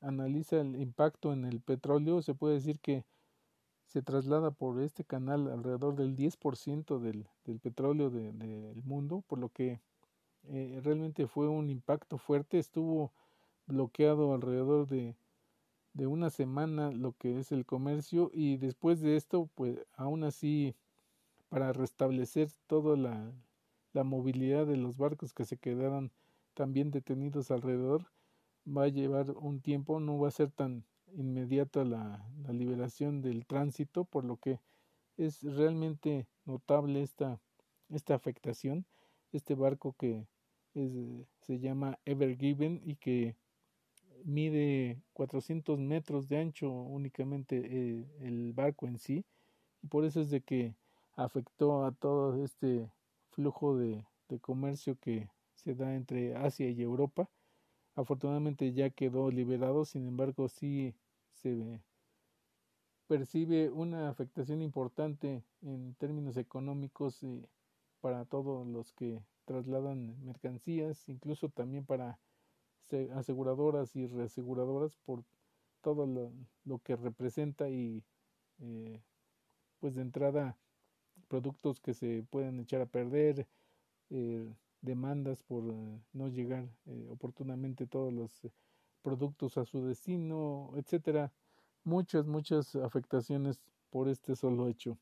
analiza 0.00 0.60
el 0.60 0.80
impacto 0.80 1.32
en 1.32 1.44
el 1.44 1.60
petróleo, 1.60 2.22
se 2.22 2.34
puede 2.34 2.54
decir 2.54 2.80
que 2.80 3.04
se 3.86 4.02
traslada 4.02 4.52
por 4.52 4.80
este 4.80 5.04
canal 5.04 5.48
alrededor 5.48 5.96
del 5.96 6.14
10% 6.16 7.00
del, 7.00 7.26
del 7.44 7.58
petróleo 7.58 8.08
del 8.08 8.82
mundo, 8.84 9.24
por 9.26 9.38
lo 9.38 9.48
que 9.48 9.80
eh, 10.44 10.80
realmente 10.84 11.26
fue 11.26 11.48
un 11.48 11.70
impacto 11.70 12.16
fuerte. 12.16 12.58
Estuvo 12.58 13.12
bloqueado 13.66 14.32
alrededor 14.32 14.86
de, 14.86 15.16
de 15.92 16.06
una 16.06 16.30
semana 16.30 16.90
lo 16.92 17.12
que 17.12 17.38
es 17.38 17.52
el 17.52 17.66
comercio 17.66 18.30
y 18.32 18.56
después 18.56 19.00
de 19.00 19.16
esto, 19.16 19.48
pues 19.54 19.78
aún 19.96 20.24
así, 20.24 20.74
para 21.50 21.72
restablecer 21.74 22.48
toda 22.66 22.96
la, 22.96 24.04
movilidad 24.04 24.66
de 24.66 24.76
los 24.76 24.96
barcos 24.96 25.34
que 25.34 25.44
se 25.44 25.58
quedaron 25.58 26.12
también 26.54 26.90
detenidos 26.90 27.50
alrededor 27.50 28.06
va 28.66 28.84
a 28.84 28.88
llevar 28.88 29.32
un 29.32 29.60
tiempo, 29.60 29.98
no 30.00 30.18
va 30.18 30.28
a 30.28 30.30
ser 30.30 30.50
tan 30.52 30.84
inmediata 31.12 31.84
la, 31.84 32.24
liberación 32.48 33.20
del 33.20 33.46
tránsito, 33.46 34.04
por 34.04 34.24
lo 34.24 34.36
que 34.36 34.60
es 35.16 35.42
realmente 35.42 36.26
notable 36.44 37.02
esta, 37.02 37.40
esta 37.88 38.14
afectación. 38.14 38.86
Este 39.32 39.54
barco 39.54 39.92
que 39.92 40.26
se 40.72 41.58
llama 41.60 41.98
Ever 42.04 42.36
Given 42.36 42.80
y 42.84 42.96
que 42.96 43.36
mide 44.24 45.00
400 45.12 45.78
metros 45.78 46.28
de 46.28 46.38
ancho 46.38 46.70
únicamente 46.70 47.62
eh, 47.64 48.06
el 48.20 48.52
barco 48.52 48.86
en 48.86 48.98
sí 48.98 49.24
y 49.82 49.86
por 49.86 50.04
eso 50.04 50.20
es 50.20 50.30
de 50.30 50.42
que 50.42 50.74
afectó 51.16 51.84
a 51.84 51.92
todo 51.92 52.42
este 52.42 52.90
flujo 53.30 53.76
de, 53.76 54.04
comercio 54.40 54.96
que 55.00 55.28
se 55.56 55.74
da 55.74 55.94
entre 55.96 56.36
Asia 56.36 56.70
y 56.70 56.82
Europa. 56.82 57.28
Afortunadamente 57.96 58.72
ya 58.72 58.90
quedó 58.90 59.30
liberado, 59.30 59.84
sin 59.84 60.06
embargo 60.06 60.48
sí 60.48 60.94
se 61.32 61.82
percibe 63.08 63.70
una 63.70 64.08
afectación 64.08 64.62
importante 64.62 65.42
en 65.62 65.94
términos 65.96 66.36
económicos 66.36 67.24
eh, 67.24 67.48
para 68.00 68.24
todos 68.24 68.66
los 68.68 68.92
que 68.92 69.20
trasladan 69.46 70.24
mercancías, 70.24 71.08
incluso 71.08 71.48
también 71.48 71.84
para 71.84 72.20
aseguradoras 73.14 73.94
y 73.96 74.06
reaseguradoras 74.06 74.96
por 75.04 75.24
todo 75.80 76.06
lo, 76.06 76.78
que 76.80 76.96
representa 76.96 77.68
y 77.68 78.04
eh, 78.60 79.02
pues 79.80 79.94
de 79.94 80.02
entrada 80.02 80.56
productos 81.30 81.78
que 81.78 81.94
se 81.94 82.24
pueden 82.28 82.58
echar 82.58 82.82
a 82.82 82.86
perder, 82.86 83.46
eh, 84.10 84.52
demandas 84.82 85.44
por 85.44 85.62
eh, 85.64 86.02
no 86.12 86.28
llegar 86.28 86.68
eh, 86.86 87.08
oportunamente 87.08 87.86
todos 87.86 88.12
los 88.12 88.42
productos 89.00 89.56
a 89.56 89.64
su 89.64 89.80
destino, 89.86 90.72
etcétera, 90.74 91.32
muchas, 91.84 92.26
muchas 92.26 92.74
afectaciones 92.74 93.60
por 93.90 94.08
este 94.08 94.34
solo 94.34 94.66
hecho. 94.66 94.98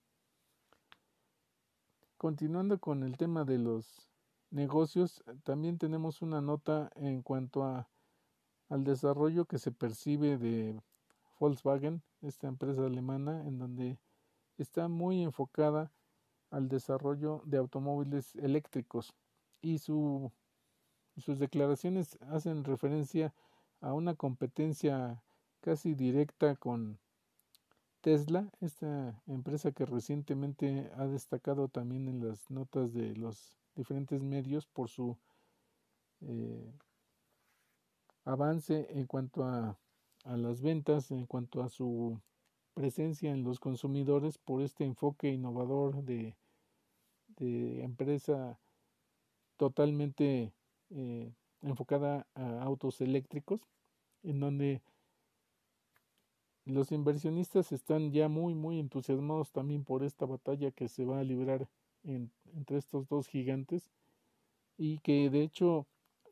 Continuando 2.19 2.79
con 2.79 3.03
el 3.03 3.17
tema 3.17 3.45
de 3.45 3.59
los 3.59 4.11
negocios, 4.51 5.25
también 5.45 5.79
tenemos 5.79 6.21
una 6.21 6.43
nota 6.43 6.91
en 6.95 7.23
cuanto 7.23 7.65
a 7.65 7.89
al 8.69 8.85
desarrollo 8.85 9.47
que 9.47 9.59
se 9.59 9.73
percibe 9.73 10.37
de 10.37 10.79
Volkswagen, 11.41 12.03
esta 12.21 12.49
empresa 12.49 12.85
alemana, 12.85 13.47
en 13.47 13.59
donde 13.59 13.99
está 14.59 14.89
muy 14.89 15.23
enfocada 15.23 15.91
al 16.51 16.69
desarrollo 16.69 17.43
de 17.45 17.59
automóviles 17.59 18.35
eléctricos 18.37 19.15
y 19.61 19.79
su, 19.79 20.33
sus 21.17 21.39
declaraciones 21.39 22.19
hacen 22.31 22.65
referencia 22.65 23.35
a 23.81 23.93
una 23.93 24.15
competencia 24.15 25.23
casi 25.61 25.95
directa 25.95 26.57
con 26.57 26.99
Tesla, 28.01 28.49
esta 28.61 29.21
empresa 29.27 29.73
que 29.73 29.85
recientemente 29.85 30.91
ha 30.97 31.07
destacado 31.07 31.69
también 31.69 32.09
en 32.09 32.27
las 32.27 32.51
notas 32.51 32.93
de 32.93 33.15
los 33.17 33.59
diferentes 33.75 34.23
medios 34.23 34.67
por 34.67 34.89
su 34.89 35.17
eh, 36.21 36.73
avance 38.25 38.87
en 38.91 39.07
cuanto 39.07 39.45
a, 39.45 39.79
a 40.25 40.37
las 40.37 40.61
ventas, 40.63 41.11
en 41.11 41.27
cuanto 41.27 41.63
a 41.63 41.69
su 41.69 42.21
presencia 42.79 43.33
en 43.33 43.43
los 43.43 43.59
consumidores 43.59 44.39
por 44.39 44.63
este 44.63 44.85
enfoque 44.85 45.33
innovador 45.33 46.05
de, 46.05 46.37
empresa 47.41 48.57
totalmente 49.57 50.53
eh, 50.91 51.33
enfocada 51.63 52.29
a 52.37 52.63
autos 52.63 53.01
eléctricos, 53.01 53.61
en 54.23 54.39
donde 54.39 54.81
los 56.67 56.93
inversionistas 56.93 57.73
están 57.73 58.13
ya 58.13 58.29
muy 58.29 58.55
muy 58.55 58.79
entusiasmados 58.79 59.51
también 59.51 59.83
por 59.83 60.05
esta 60.05 60.27
batalla 60.27 60.71
que 60.71 60.87
se 60.87 61.05
va 61.05 61.19
a 61.19 61.25
librar 61.25 61.67
entre 62.05 62.79
estos 62.79 63.09
dos 63.09 63.27
gigantes 63.27 63.91
y 64.77 64.99
que 64.99 65.31
de 65.31 65.43
hecho 65.43 65.89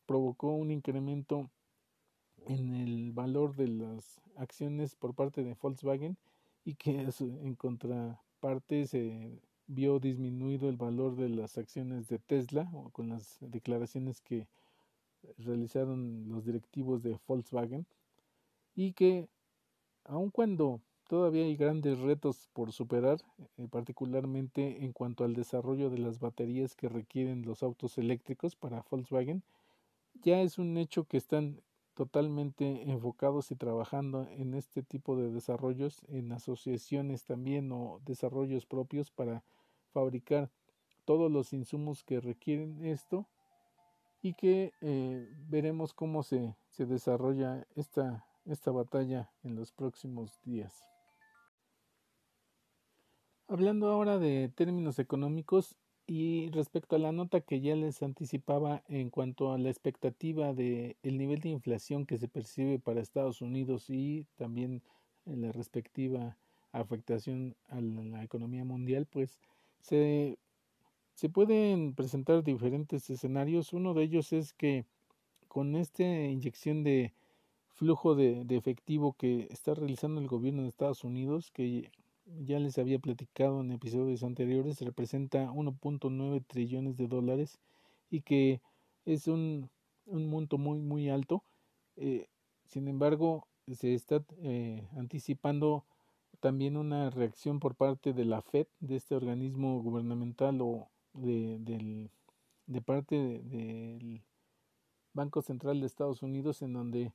provocó 0.06 0.52
un 0.52 0.70
incremento 0.70 1.50
en 2.46 2.72
el 2.74 3.11
valor 3.11 3.56
de 3.56 3.66
las 3.66 4.20
acciones 4.37 4.94
por 4.94 5.12
parte 5.12 5.42
de 5.42 5.56
Volkswagen 5.61 6.16
y 6.66 6.74
que 6.74 7.09
en 7.20 7.55
contraparte 7.55 8.87
se 8.88 9.40
vio 9.68 10.00
disminuido 10.00 10.68
el 10.68 10.76
valor 10.76 11.14
de 11.14 11.29
las 11.29 11.59
acciones 11.59 12.09
de 12.09 12.18
Tesla 12.18 12.68
o 12.74 12.90
con 12.90 13.09
las 13.09 13.38
declaraciones 13.40 14.20
que 14.20 14.48
realizaron 15.38 16.29
los 16.29 16.44
directivos 16.44 17.05
de 17.05 17.18
Volkswagen 17.26 17.87
y 18.74 18.92
que 18.92 19.29
aun 20.05 20.31
cuando 20.31 20.81
todavía 21.09 21.44
hay 21.44 21.57
grandes 21.57 22.00
retos 22.00 22.48
por 22.52 22.72
superar, 22.72 23.18
eh, 23.59 23.68
particularmente 23.70 24.85
en 24.85 24.92
cuanto 24.92 25.22
al 25.22 25.35
desarrollo 25.35 25.88
de 25.88 25.98
las 25.98 26.18
baterías 26.18 26.74
que 26.74 26.88
requieren 26.88 27.42
los 27.42 27.62
autos 27.62 27.96
eléctricos 27.96 28.57
para 28.57 28.85
Volkswagen, 28.90 29.44
ya 30.14 30.40
es 30.40 30.59
un 30.59 30.76
hecho 30.79 31.05
que 31.05 31.16
están 31.16 31.61
totalmente 31.96 32.82
enfocados 32.90 33.50
y 33.50 33.56
trabajando 33.56 34.28
en 34.28 34.52
este 34.52 34.82
tipo 34.82 35.16
de 35.16 35.30
desarrollos 35.30 36.02
en 36.09 36.30
asociaciones 36.30 37.24
también 37.24 37.72
o 37.72 38.00
desarrollos 38.04 38.66
propios 38.66 39.11
para 39.11 39.42
fabricar 39.94 40.50
todos 41.06 41.32
los 41.32 41.54
insumos 41.54 42.04
que 42.04 42.20
requieren 42.20 42.85
esto 42.85 43.26
y 44.20 44.35
que 44.35 44.74
eh, 44.82 45.26
veremos 45.48 45.94
cómo 45.94 46.22
se, 46.22 46.54
se 46.68 46.85
desarrolla 46.85 47.66
esta, 47.76 48.26
esta 48.44 48.70
batalla 48.72 49.30
en 49.42 49.56
los 49.56 49.72
próximos 49.72 50.38
días. 50.42 50.85
Hablando 53.48 53.90
ahora 53.90 54.18
de 54.18 54.52
términos 54.54 54.98
económicos, 54.98 55.76
y 56.06 56.50
respecto 56.50 56.96
a 56.96 57.00
la 57.00 57.12
nota 57.12 57.40
que 57.40 57.60
ya 57.60 57.74
les 57.74 58.02
anticipaba 58.02 58.82
en 58.88 59.10
cuanto 59.10 59.52
a 59.52 59.58
la 59.58 59.70
expectativa 59.70 60.52
de 60.52 60.96
el 61.02 61.18
nivel 61.18 61.40
de 61.40 61.48
inflación 61.48 62.06
que 62.06 62.18
se 62.18 62.28
percibe 62.28 62.78
para 62.78 63.00
Estados 63.00 63.42
Unidos 63.42 63.90
y 63.90 64.24
también 64.36 64.82
en 65.26 65.42
la 65.42 65.50
respectiva 65.50 66.36
afectación 66.72 67.56
a 67.68 67.80
la 67.80 68.22
economía 68.22 68.64
mundial, 68.64 69.06
pues 69.06 69.40
se, 69.80 70.38
se 71.14 71.28
pueden 71.28 71.94
presentar 71.94 72.44
diferentes 72.44 73.08
escenarios. 73.10 73.72
Uno 73.72 73.94
de 73.94 74.04
ellos 74.04 74.32
es 74.32 74.52
que 74.52 74.84
con 75.48 75.74
esta 75.74 76.04
inyección 76.04 76.84
de 76.84 77.14
flujo 77.68 78.14
de, 78.14 78.44
de 78.44 78.56
efectivo 78.56 79.14
que 79.14 79.48
está 79.50 79.74
realizando 79.74 80.20
el 80.20 80.28
gobierno 80.28 80.62
de 80.62 80.68
Estados 80.68 81.02
Unidos, 81.02 81.50
que 81.50 81.90
ya 82.26 82.58
les 82.58 82.78
había 82.78 82.98
platicado 82.98 83.60
en 83.60 83.72
episodios 83.72 84.22
anteriores, 84.22 84.80
representa 84.80 85.50
1.9 85.50 86.44
trillones 86.46 86.96
de 86.96 87.06
dólares 87.06 87.58
y 88.10 88.22
que 88.22 88.60
es 89.04 89.28
un, 89.28 89.70
un 90.06 90.28
monto 90.28 90.58
muy, 90.58 90.80
muy 90.80 91.08
alto. 91.08 91.44
Eh, 91.96 92.26
sin 92.66 92.88
embargo, 92.88 93.46
se 93.72 93.94
está 93.94 94.24
eh, 94.38 94.88
anticipando 94.96 95.84
también 96.40 96.76
una 96.76 97.10
reacción 97.10 97.60
por 97.60 97.74
parte 97.74 98.12
de 98.12 98.24
la 98.24 98.42
FED, 98.42 98.66
de 98.80 98.96
este 98.96 99.14
organismo 99.14 99.80
gubernamental 99.82 100.60
o 100.60 100.88
de, 101.14 101.58
del, 101.60 102.10
de 102.66 102.82
parte 102.82 103.16
del 103.16 104.22
Banco 105.12 105.42
Central 105.42 105.80
de 105.80 105.86
Estados 105.86 106.22
Unidos, 106.22 106.62
en 106.62 106.74
donde 106.74 107.12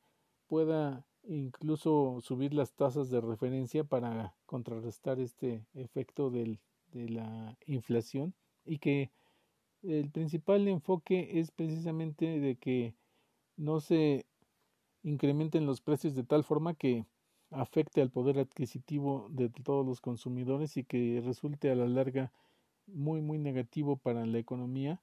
pueda 0.48 1.06
incluso 1.24 2.20
subir 2.22 2.54
las 2.54 2.74
tasas 2.74 3.10
de 3.10 3.22
referencia 3.22 3.84
para 3.84 4.36
contrarrestar 4.46 5.20
este 5.20 5.66
efecto 5.74 6.30
del, 6.30 6.60
de 6.92 7.10
la 7.10 7.58
inflación 7.66 8.34
y 8.66 8.80
que 8.80 9.12
el 9.84 10.12
principal 10.12 10.68
enfoque 10.68 11.40
es 11.40 11.52
precisamente 11.52 12.40
de 12.40 12.56
que 12.56 12.96
no 13.58 13.80
se 13.80 14.26
incrementen 15.04 15.66
los 15.66 15.82
precios 15.82 16.16
de 16.16 16.24
tal 16.24 16.44
forma 16.44 16.74
que 16.76 17.06
afecte 17.50 18.02
al 18.02 18.12
poder 18.12 18.40
adquisitivo 18.40 19.28
de 19.32 19.50
todos 19.50 19.86
los 19.86 20.00
consumidores 20.00 20.78
y 20.78 20.84
que 20.84 21.22
resulte 21.24 21.70
a 21.72 21.76
la 21.76 21.88
larga 21.88 22.32
muy 22.88 23.22
muy 23.22 23.38
negativo 23.38 23.98
para 23.98 24.26
la 24.26 24.38
economía 24.38 25.02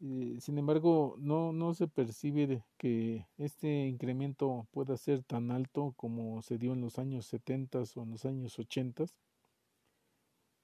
eh, 0.00 0.36
sin 0.40 0.58
embargo, 0.58 1.16
no, 1.18 1.52
no 1.52 1.72
se 1.74 1.88
percibe 1.88 2.62
que 2.76 3.26
este 3.38 3.86
incremento 3.86 4.66
pueda 4.70 4.96
ser 4.98 5.22
tan 5.22 5.50
alto 5.50 5.94
como 5.96 6.42
se 6.42 6.58
dio 6.58 6.74
en 6.74 6.82
los 6.82 6.98
años 6.98 7.26
70 7.26 7.82
o 7.96 8.02
en 8.02 8.10
los 8.10 8.24
años 8.26 8.58
80. 8.58 9.06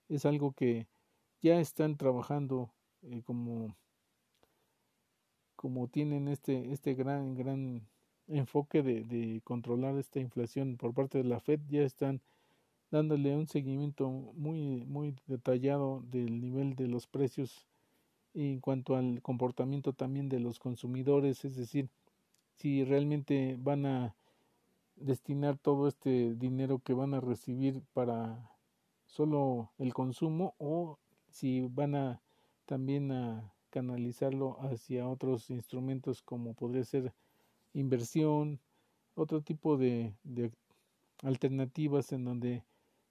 Es 0.09 0.27
algo 0.27 0.53
que 0.53 0.87
ya 1.41 1.59
están 1.61 1.97
trabajando 1.97 2.71
eh, 3.03 3.23
como, 3.23 3.75
como 5.57 5.89
tienen 5.89 6.29
este, 6.29 6.71
este 6.73 6.95
gran, 6.95 7.35
gran 7.35 7.89
enfoque 8.29 8.83
de, 8.83 9.05
de 9.05 9.41
controlar 9.45 9.97
esta 9.97 10.21
inflación 10.21 10.77
por 10.77 10.93
parte 10.93 11.19
de 11.19 11.25
la 11.25 11.41
Fed, 11.41 11.61
ya 11.69 11.83
están 11.83 12.21
dándole 12.91 13.35
un 13.35 13.49
seguimiento 13.49 14.11
muy, 14.11 14.85
muy 14.85 15.17
detallado 15.27 16.03
del 16.03 16.41
nivel 16.41 16.77
de 16.77 16.89
los 16.89 17.07
precios 17.07 17.72
en 18.35 18.61
cuanto 18.61 18.97
al 18.97 19.21
comportamiento 19.23 19.93
también 19.93 20.29
de 20.29 20.41
los 20.41 20.59
consumidores, 20.59 21.45
es 21.45 21.57
decir, 21.57 21.89
si 22.57 22.85
realmente 22.85 23.57
van 23.59 23.87
a 23.87 24.15
destinar 24.97 25.59
todo 25.59 25.89
este 25.89 26.35
dinero 26.35 26.79
que 26.79 26.95
van 26.95 27.15
a 27.15 27.21
recibir 27.21 27.83
para 27.93 28.51
solo 29.07 29.71
el 29.79 29.93
consumo 29.93 30.55
o 30.59 30.99
si 31.31 31.63
van 31.63 31.95
a 31.95 32.23
también 32.67 33.11
a 33.13 33.53
canalizarlo 33.71 34.59
hacia 34.61 35.09
otros 35.09 35.51
instrumentos 35.51 36.23
como 36.23 36.55
podría 36.55 36.85
ser 36.85 37.13
inversión, 37.75 38.61
otro 39.15 39.41
tipo 39.43 39.77
de, 39.77 40.15
de 40.23 40.53
alternativas 41.23 42.13
en 42.13 42.25
donde 42.25 42.65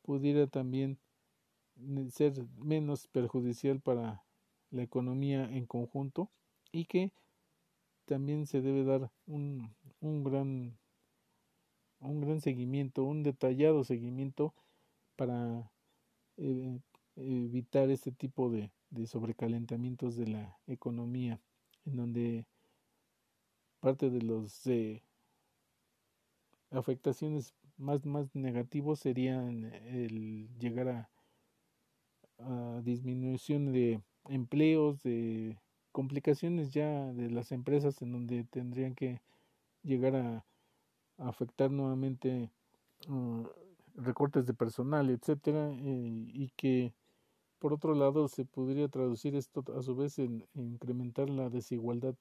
pudiera 0.03 0.47
también 0.47 0.97
ser 2.09 2.33
menos 2.57 3.07
perjudicial 3.07 3.79
para 3.79 4.23
la 4.71 4.83
economía 4.83 5.43
en 5.43 5.65
conjunto 5.65 6.31
y 6.71 6.85
que 6.85 7.11
también 8.05 8.47
se 8.47 8.61
debe 8.61 8.83
dar 8.83 9.11
un, 9.27 9.75
un 9.99 10.23
gran 10.23 10.77
un 12.01 12.19
gran 12.19 12.41
seguimiento, 12.41 13.03
un 13.03 13.23
detallado 13.23 13.83
seguimiento 13.83 14.53
para 15.15 15.71
eh, 16.37 16.79
evitar 17.15 17.89
este 17.89 18.11
tipo 18.11 18.49
de, 18.49 18.71
de 18.89 19.05
sobrecalentamientos 19.05 20.15
de 20.15 20.27
la 20.27 20.57
economía, 20.67 21.39
en 21.85 21.95
donde 21.95 22.45
parte 23.79 24.09
de 24.09 24.21
los 24.21 24.65
eh, 24.67 25.03
afectaciones 26.71 27.53
más, 27.77 28.05
más 28.05 28.33
negativos 28.35 28.99
serían 28.99 29.65
el 29.65 30.49
llegar 30.57 30.87
a, 30.89 31.09
a 32.39 32.81
disminución 32.83 33.71
de 33.71 34.01
empleos, 34.29 35.01
de 35.03 35.57
complicaciones 35.91 36.71
ya 36.71 37.11
de 37.13 37.29
las 37.29 37.51
empresas 37.51 38.01
en 38.01 38.11
donde 38.11 38.43
tendrían 38.45 38.95
que 38.95 39.21
llegar 39.83 40.15
a, 40.15 40.45
afectar 41.17 41.69
nuevamente 41.69 42.49
uh, 43.07 43.45
recortes 43.95 44.47
de 44.47 44.53
personal, 44.53 45.09
etcétera, 45.09 45.71
eh, 45.71 46.31
y 46.33 46.49
que 46.55 46.93
por 47.59 47.73
otro 47.73 47.93
lado 47.93 48.27
se 48.27 48.43
podría 48.43 48.87
traducir 48.87 49.35
esto 49.35 49.63
a 49.77 49.83
su 49.83 49.95
vez 49.95 50.17
en, 50.17 50.47
incrementar 50.55 51.29
la 51.29 51.49
desigualdad 51.49 52.15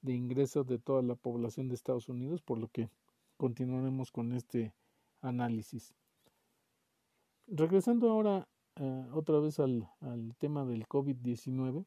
de 0.00 0.14
ingresos 0.14 0.66
de 0.66 0.78
toda 0.78 1.02
la 1.02 1.14
población 1.14 1.68
de 1.68 1.76
Estados 1.76 2.08
Unidos, 2.08 2.42
por 2.42 2.58
lo 2.58 2.66
que 2.66 2.90
continuaremos 3.36 4.10
con 4.10 4.32
este 4.32 4.74
análisis. 5.20 5.94
Regresando 7.46 8.10
ahora 8.10 8.48
uh, 8.80 9.16
otra 9.16 9.38
vez 9.40 9.60
al, 9.60 9.88
al 10.00 10.34
tema 10.36 10.64
del 10.64 10.86
COVID-19, 10.86 11.84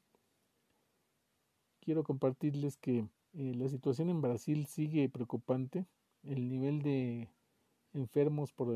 quiero 1.86 2.04
compartirles 2.04 2.78
que 2.78 3.08
eh, 3.38 3.54
la 3.54 3.69
situación 3.69 4.10
en 4.10 4.21
Brasil 4.21 4.65
sigue 4.65 5.10
preocupante. 5.10 5.86
El 6.24 6.50
nivel 6.50 6.82
de 6.82 7.30
enfermos 7.93 8.52
por 8.52 8.76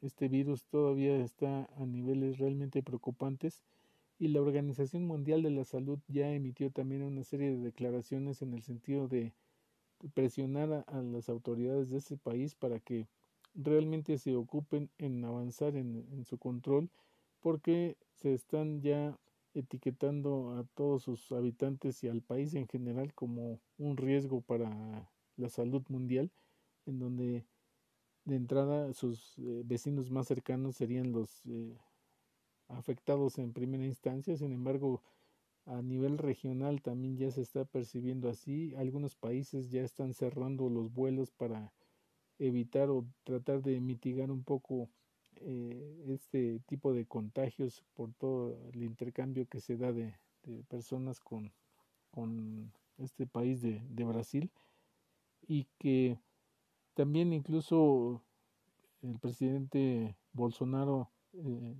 este 0.00 0.28
virus 0.28 0.64
todavía 0.66 1.16
está 1.16 1.68
a 1.76 1.84
niveles 1.84 2.38
realmente 2.38 2.82
preocupantes. 2.82 3.62
Y 4.18 4.28
la 4.28 4.40
Organización 4.40 5.06
Mundial 5.06 5.42
de 5.42 5.50
la 5.50 5.64
Salud 5.64 5.98
ya 6.08 6.30
emitió 6.32 6.70
también 6.70 7.02
una 7.02 7.24
serie 7.24 7.50
de 7.50 7.58
declaraciones 7.58 8.42
en 8.42 8.52
el 8.52 8.62
sentido 8.62 9.08
de 9.08 9.32
presionar 10.14 10.84
a, 10.86 11.02
las 11.02 11.28
autoridades 11.28 11.90
de 11.90 11.98
ese 11.98 12.16
país 12.16 12.54
para 12.54 12.78
que 12.78 13.08
realmente 13.54 14.18
se 14.18 14.36
ocupen 14.36 14.90
en 14.98 15.24
avanzar 15.24 15.76
en, 15.76 16.06
en 16.12 16.24
su 16.24 16.38
control 16.38 16.90
porque 17.48 17.96
se 18.12 18.34
están 18.34 18.82
ya 18.82 19.18
etiquetando 19.54 20.58
a 20.58 20.64
todos 20.74 21.04
sus 21.04 21.32
habitantes 21.32 22.04
y 22.04 22.08
al 22.08 22.20
país 22.20 22.52
en 22.52 22.68
general 22.68 23.14
como 23.14 23.58
un 23.78 23.96
riesgo 23.96 24.42
para 24.42 25.10
la 25.38 25.48
salud 25.48 25.82
mundial, 25.88 26.30
en 26.84 26.98
donde 26.98 27.46
de 28.26 28.36
entrada 28.36 28.92
sus 28.92 29.38
eh, 29.38 29.62
vecinos 29.64 30.10
más 30.10 30.26
cercanos 30.26 30.76
serían 30.76 31.10
los 31.10 31.46
eh, 31.46 31.78
afectados 32.68 33.38
en 33.38 33.54
primera 33.54 33.86
instancia, 33.86 34.36
sin 34.36 34.52
embargo, 34.52 35.02
a 35.64 35.80
nivel 35.80 36.18
regional 36.18 36.82
también 36.82 37.16
ya 37.16 37.30
se 37.30 37.40
está 37.40 37.64
percibiendo 37.64 38.28
así, 38.28 38.74
algunos 38.74 39.16
países 39.16 39.70
ya 39.70 39.80
están 39.80 40.12
cerrando 40.12 40.68
los 40.68 40.92
vuelos 40.92 41.30
para 41.30 41.72
evitar 42.38 42.90
o 42.90 43.06
tratar 43.24 43.62
de 43.62 43.80
mitigar 43.80 44.30
un 44.30 44.44
poco 44.44 44.90
eh, 45.42 46.04
este 46.08 46.60
tipo 46.66 46.92
de 46.92 47.06
contagios 47.06 47.84
por 47.94 48.12
todo 48.14 48.56
el 48.72 48.82
intercambio 48.82 49.46
que 49.48 49.60
se 49.60 49.76
da 49.76 49.92
de, 49.92 50.14
personas 50.68 51.20
con, 51.20 51.52
con 52.10 52.72
este 52.96 53.26
país 53.26 53.60
de, 53.60 53.82
de, 53.90 54.04
Brasil 54.04 54.50
y 55.46 55.66
que 55.78 56.18
también 56.94 57.32
incluso 57.32 58.22
el 59.02 59.18
presidente 59.18 60.16
Bolsonaro 60.32 61.10
eh, 61.34 61.76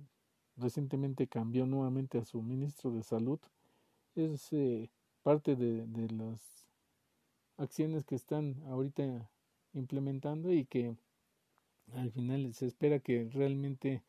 recientemente 0.57 1.27
cambió 1.27 1.65
nuevamente 1.65 2.19
a 2.19 2.25
su 2.25 2.41
ministro 2.41 2.91
de 2.91 3.03
salud. 3.03 3.39
Es 4.15 4.53
eh, 4.53 4.89
parte 5.23 5.55
de, 5.55 5.87
de 5.87 6.09
las 6.11 6.67
acciones 7.57 8.05
que 8.05 8.15
están 8.15 8.61
ahorita 8.67 9.29
implementando 9.73 10.51
y 10.51 10.65
que 10.65 10.95
al 11.95 12.11
final 12.11 12.53
se 12.53 12.65
espera 12.65 12.99
que 12.99 13.29
realmente 13.31 14.03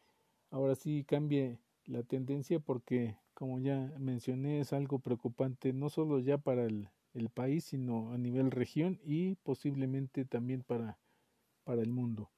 ahora 0.51 0.75
sí 0.75 1.05
cambie 1.05 1.59
la 1.87 2.03
tendencia 2.03 2.61
porque 2.61 3.17
como 3.35 3.59
ya 3.59 3.93
mencioné 3.99 4.61
es 4.61 4.73
algo 4.73 4.99
preocupante 4.99 5.73
no 5.73 5.89
solo 5.89 6.19
ya 6.21 6.39
para 6.39 6.65
el, 6.65 6.89
país 7.35 7.65
sino 7.65 8.13
a 8.13 8.19
nivel 8.19 8.51
región 8.51 9.01
y 9.05 9.35
posiblemente 9.37 10.25
también 10.25 10.63
para, 10.63 10.99
para 11.65 11.83
el 11.83 11.91
mundo. 11.91 12.31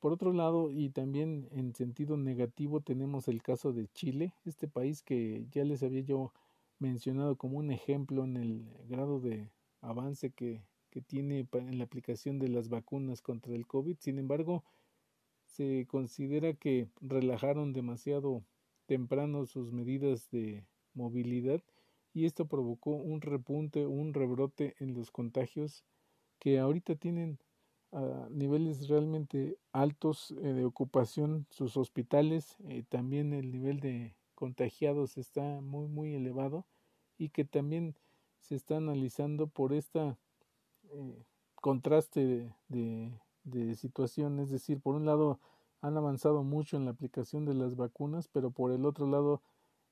Por 0.00 0.12
otro 0.12 0.32
lado, 0.32 0.72
y 0.72 0.90
también 0.90 1.48
en 1.52 1.74
sentido 1.76 2.16
negativo, 2.16 2.80
tenemos 2.80 3.28
el 3.28 3.40
caso 3.40 3.72
de 3.72 3.86
Chile, 3.88 4.34
este 4.44 4.66
país 4.66 5.02
que 5.02 5.46
ya 5.52 5.62
les 5.62 5.84
había 5.84 6.00
yo 6.00 6.32
mencionado 6.80 7.36
como 7.36 7.58
un 7.58 7.70
ejemplo 7.70 8.24
en 8.24 8.36
el 8.36 8.64
grado 8.88 9.20
de 9.20 9.52
avance 9.80 10.30
que 10.30 10.64
que 10.92 11.00
tiene 11.00 11.48
en 11.54 11.78
la 11.78 11.84
aplicación 11.84 12.38
de 12.38 12.48
las 12.48 12.68
vacunas 12.68 13.22
contra 13.22 13.54
el 13.54 13.66
COVID. 13.66 13.96
Sin 13.98 14.18
embargo, 14.18 14.62
se 15.46 15.86
considera 15.88 16.52
que 16.52 16.86
relajaron 17.00 17.72
demasiado 17.72 18.44
temprano 18.84 19.46
sus 19.46 19.72
medidas 19.72 20.30
de 20.30 20.66
movilidad 20.92 21.62
y 22.12 22.26
esto 22.26 22.46
provocó 22.46 22.90
un 22.90 23.22
repunte, 23.22 23.86
un 23.86 24.12
rebrote 24.12 24.74
en 24.80 24.92
los 24.92 25.10
contagios 25.10 25.82
que 26.38 26.58
ahorita 26.58 26.94
tienen 26.96 27.38
a 27.92 28.28
niveles 28.30 28.88
realmente 28.88 29.56
altos 29.72 30.32
eh, 30.42 30.52
de 30.52 30.64
ocupación 30.66 31.46
sus 31.48 31.78
hospitales, 31.78 32.56
eh, 32.68 32.84
también 32.86 33.32
el 33.32 33.50
nivel 33.50 33.80
de 33.80 34.14
contagiados 34.34 35.16
está 35.16 35.62
muy 35.62 35.86
muy 35.86 36.14
elevado 36.14 36.66
y 37.16 37.30
que 37.30 37.44
también 37.44 37.94
se 38.40 38.56
está 38.56 38.76
analizando 38.76 39.46
por 39.46 39.72
esta 39.72 40.18
eh, 40.92 41.24
contraste 41.54 42.54
de, 42.68 43.12
de, 43.44 43.74
situación, 43.76 44.40
es 44.40 44.50
decir, 44.50 44.80
por 44.80 44.94
un 44.94 45.06
lado 45.06 45.40
han 45.80 45.96
avanzado 45.96 46.42
mucho 46.42 46.76
en 46.76 46.84
la 46.84 46.90
aplicación 46.92 47.44
de 47.44 47.54
las 47.54 47.76
vacunas, 47.76 48.28
pero 48.28 48.50
por 48.50 48.72
el 48.72 48.84
otro 48.84 49.06
lado 49.06 49.42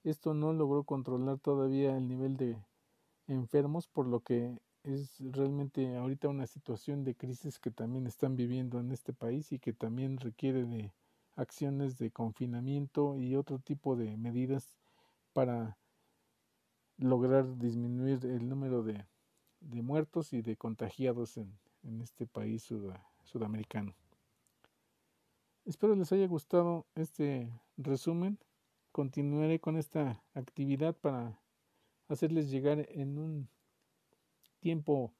esto 0.05 0.35
no 0.35 0.53
logró 0.53 0.85
controlar 0.85 1.39
todavía 1.39 1.97
el 1.97 2.09
nivel 2.09 2.37
de 2.37 2.57
enfermos, 3.27 3.89
por 3.89 4.07
lo 4.07 4.21
que 4.21 4.59
es 4.83 5.17
realmente 5.21 5.97
ahorita 5.97 6.29
una 6.29 6.47
situación 6.47 7.05
de 7.05 7.15
crisis 7.15 7.59
que 7.59 7.71
también 7.71 8.07
están 8.07 8.37
viviendo 8.37 8.81
en 8.81 8.93
este 8.93 9.13
país 9.13 9.53
y 9.53 9.59
que 9.59 9.73
también 9.73 10.19
requiere 10.19 10.65
de 10.65 10.93
acciones 11.37 11.99
de 11.99 12.11
confinamiento 12.11 13.19
y 13.19 13.37
otro 13.37 13.59
tipo 13.59 13.97
de 13.97 14.17
medidas 14.17 14.77
para 15.33 15.77
lograr 16.99 17.59
disminuir 17.59 18.25
el 18.27 18.49
número 18.49 18.60
muertos 19.91 20.33
y 20.33 20.41
de 20.41 20.57
contagiados 20.57 21.37
en, 21.37 21.59
este 22.01 22.25
país 22.25 22.73
sudamericano. 23.25 23.93
Espero 25.65 25.97
les 25.97 26.13
haya 26.13 26.29
gustado 26.29 26.87
este 26.95 27.51
resumen. 27.77 28.39
Continuaré 28.93 29.59
con 29.59 29.77
esta 29.77 30.23
actividad 30.35 30.95
para 30.95 31.41
hacerles 32.07 32.53
llegar 32.53 32.87
en 32.91 33.19
un 33.19 33.49
tiempo 34.61 35.13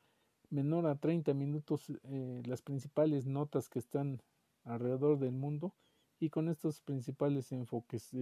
menor 0.51 0.87
a 0.87 0.95
30 0.95 1.35
minutos 1.35 1.91
eh, 2.05 2.43
las 2.47 2.63
principales 2.63 3.27
notas 3.27 3.69
que 3.69 3.81
están 3.81 4.23
alrededor 4.63 5.19
del 5.19 5.33
mundo 5.33 5.75
y 6.21 6.31
con 6.31 6.49
estos 6.49 6.81
principales 6.81 7.51
enfoques 7.51 8.13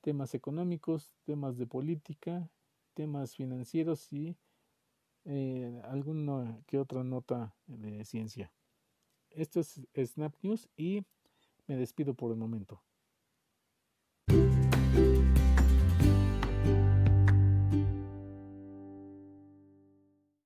temas 0.00 0.34
económicos, 0.34 1.14
temas 1.24 1.56
de 1.56 1.68
política, 1.68 2.50
temas 2.94 3.36
financieros 3.36 4.12
y 4.12 4.36
eh, 5.28 5.80
alguna 5.84 6.60
que 6.66 6.78
otra 6.78 7.04
nota 7.04 7.54
de 7.66 8.04
ciencia. 8.04 8.50
Esto 9.30 9.60
es 9.60 9.80
Snap 9.94 10.34
News 10.42 10.68
y 10.76 11.04
me 11.66 11.76
despido 11.76 12.14
por 12.14 12.32
el 12.32 12.38
momento. 12.38 12.82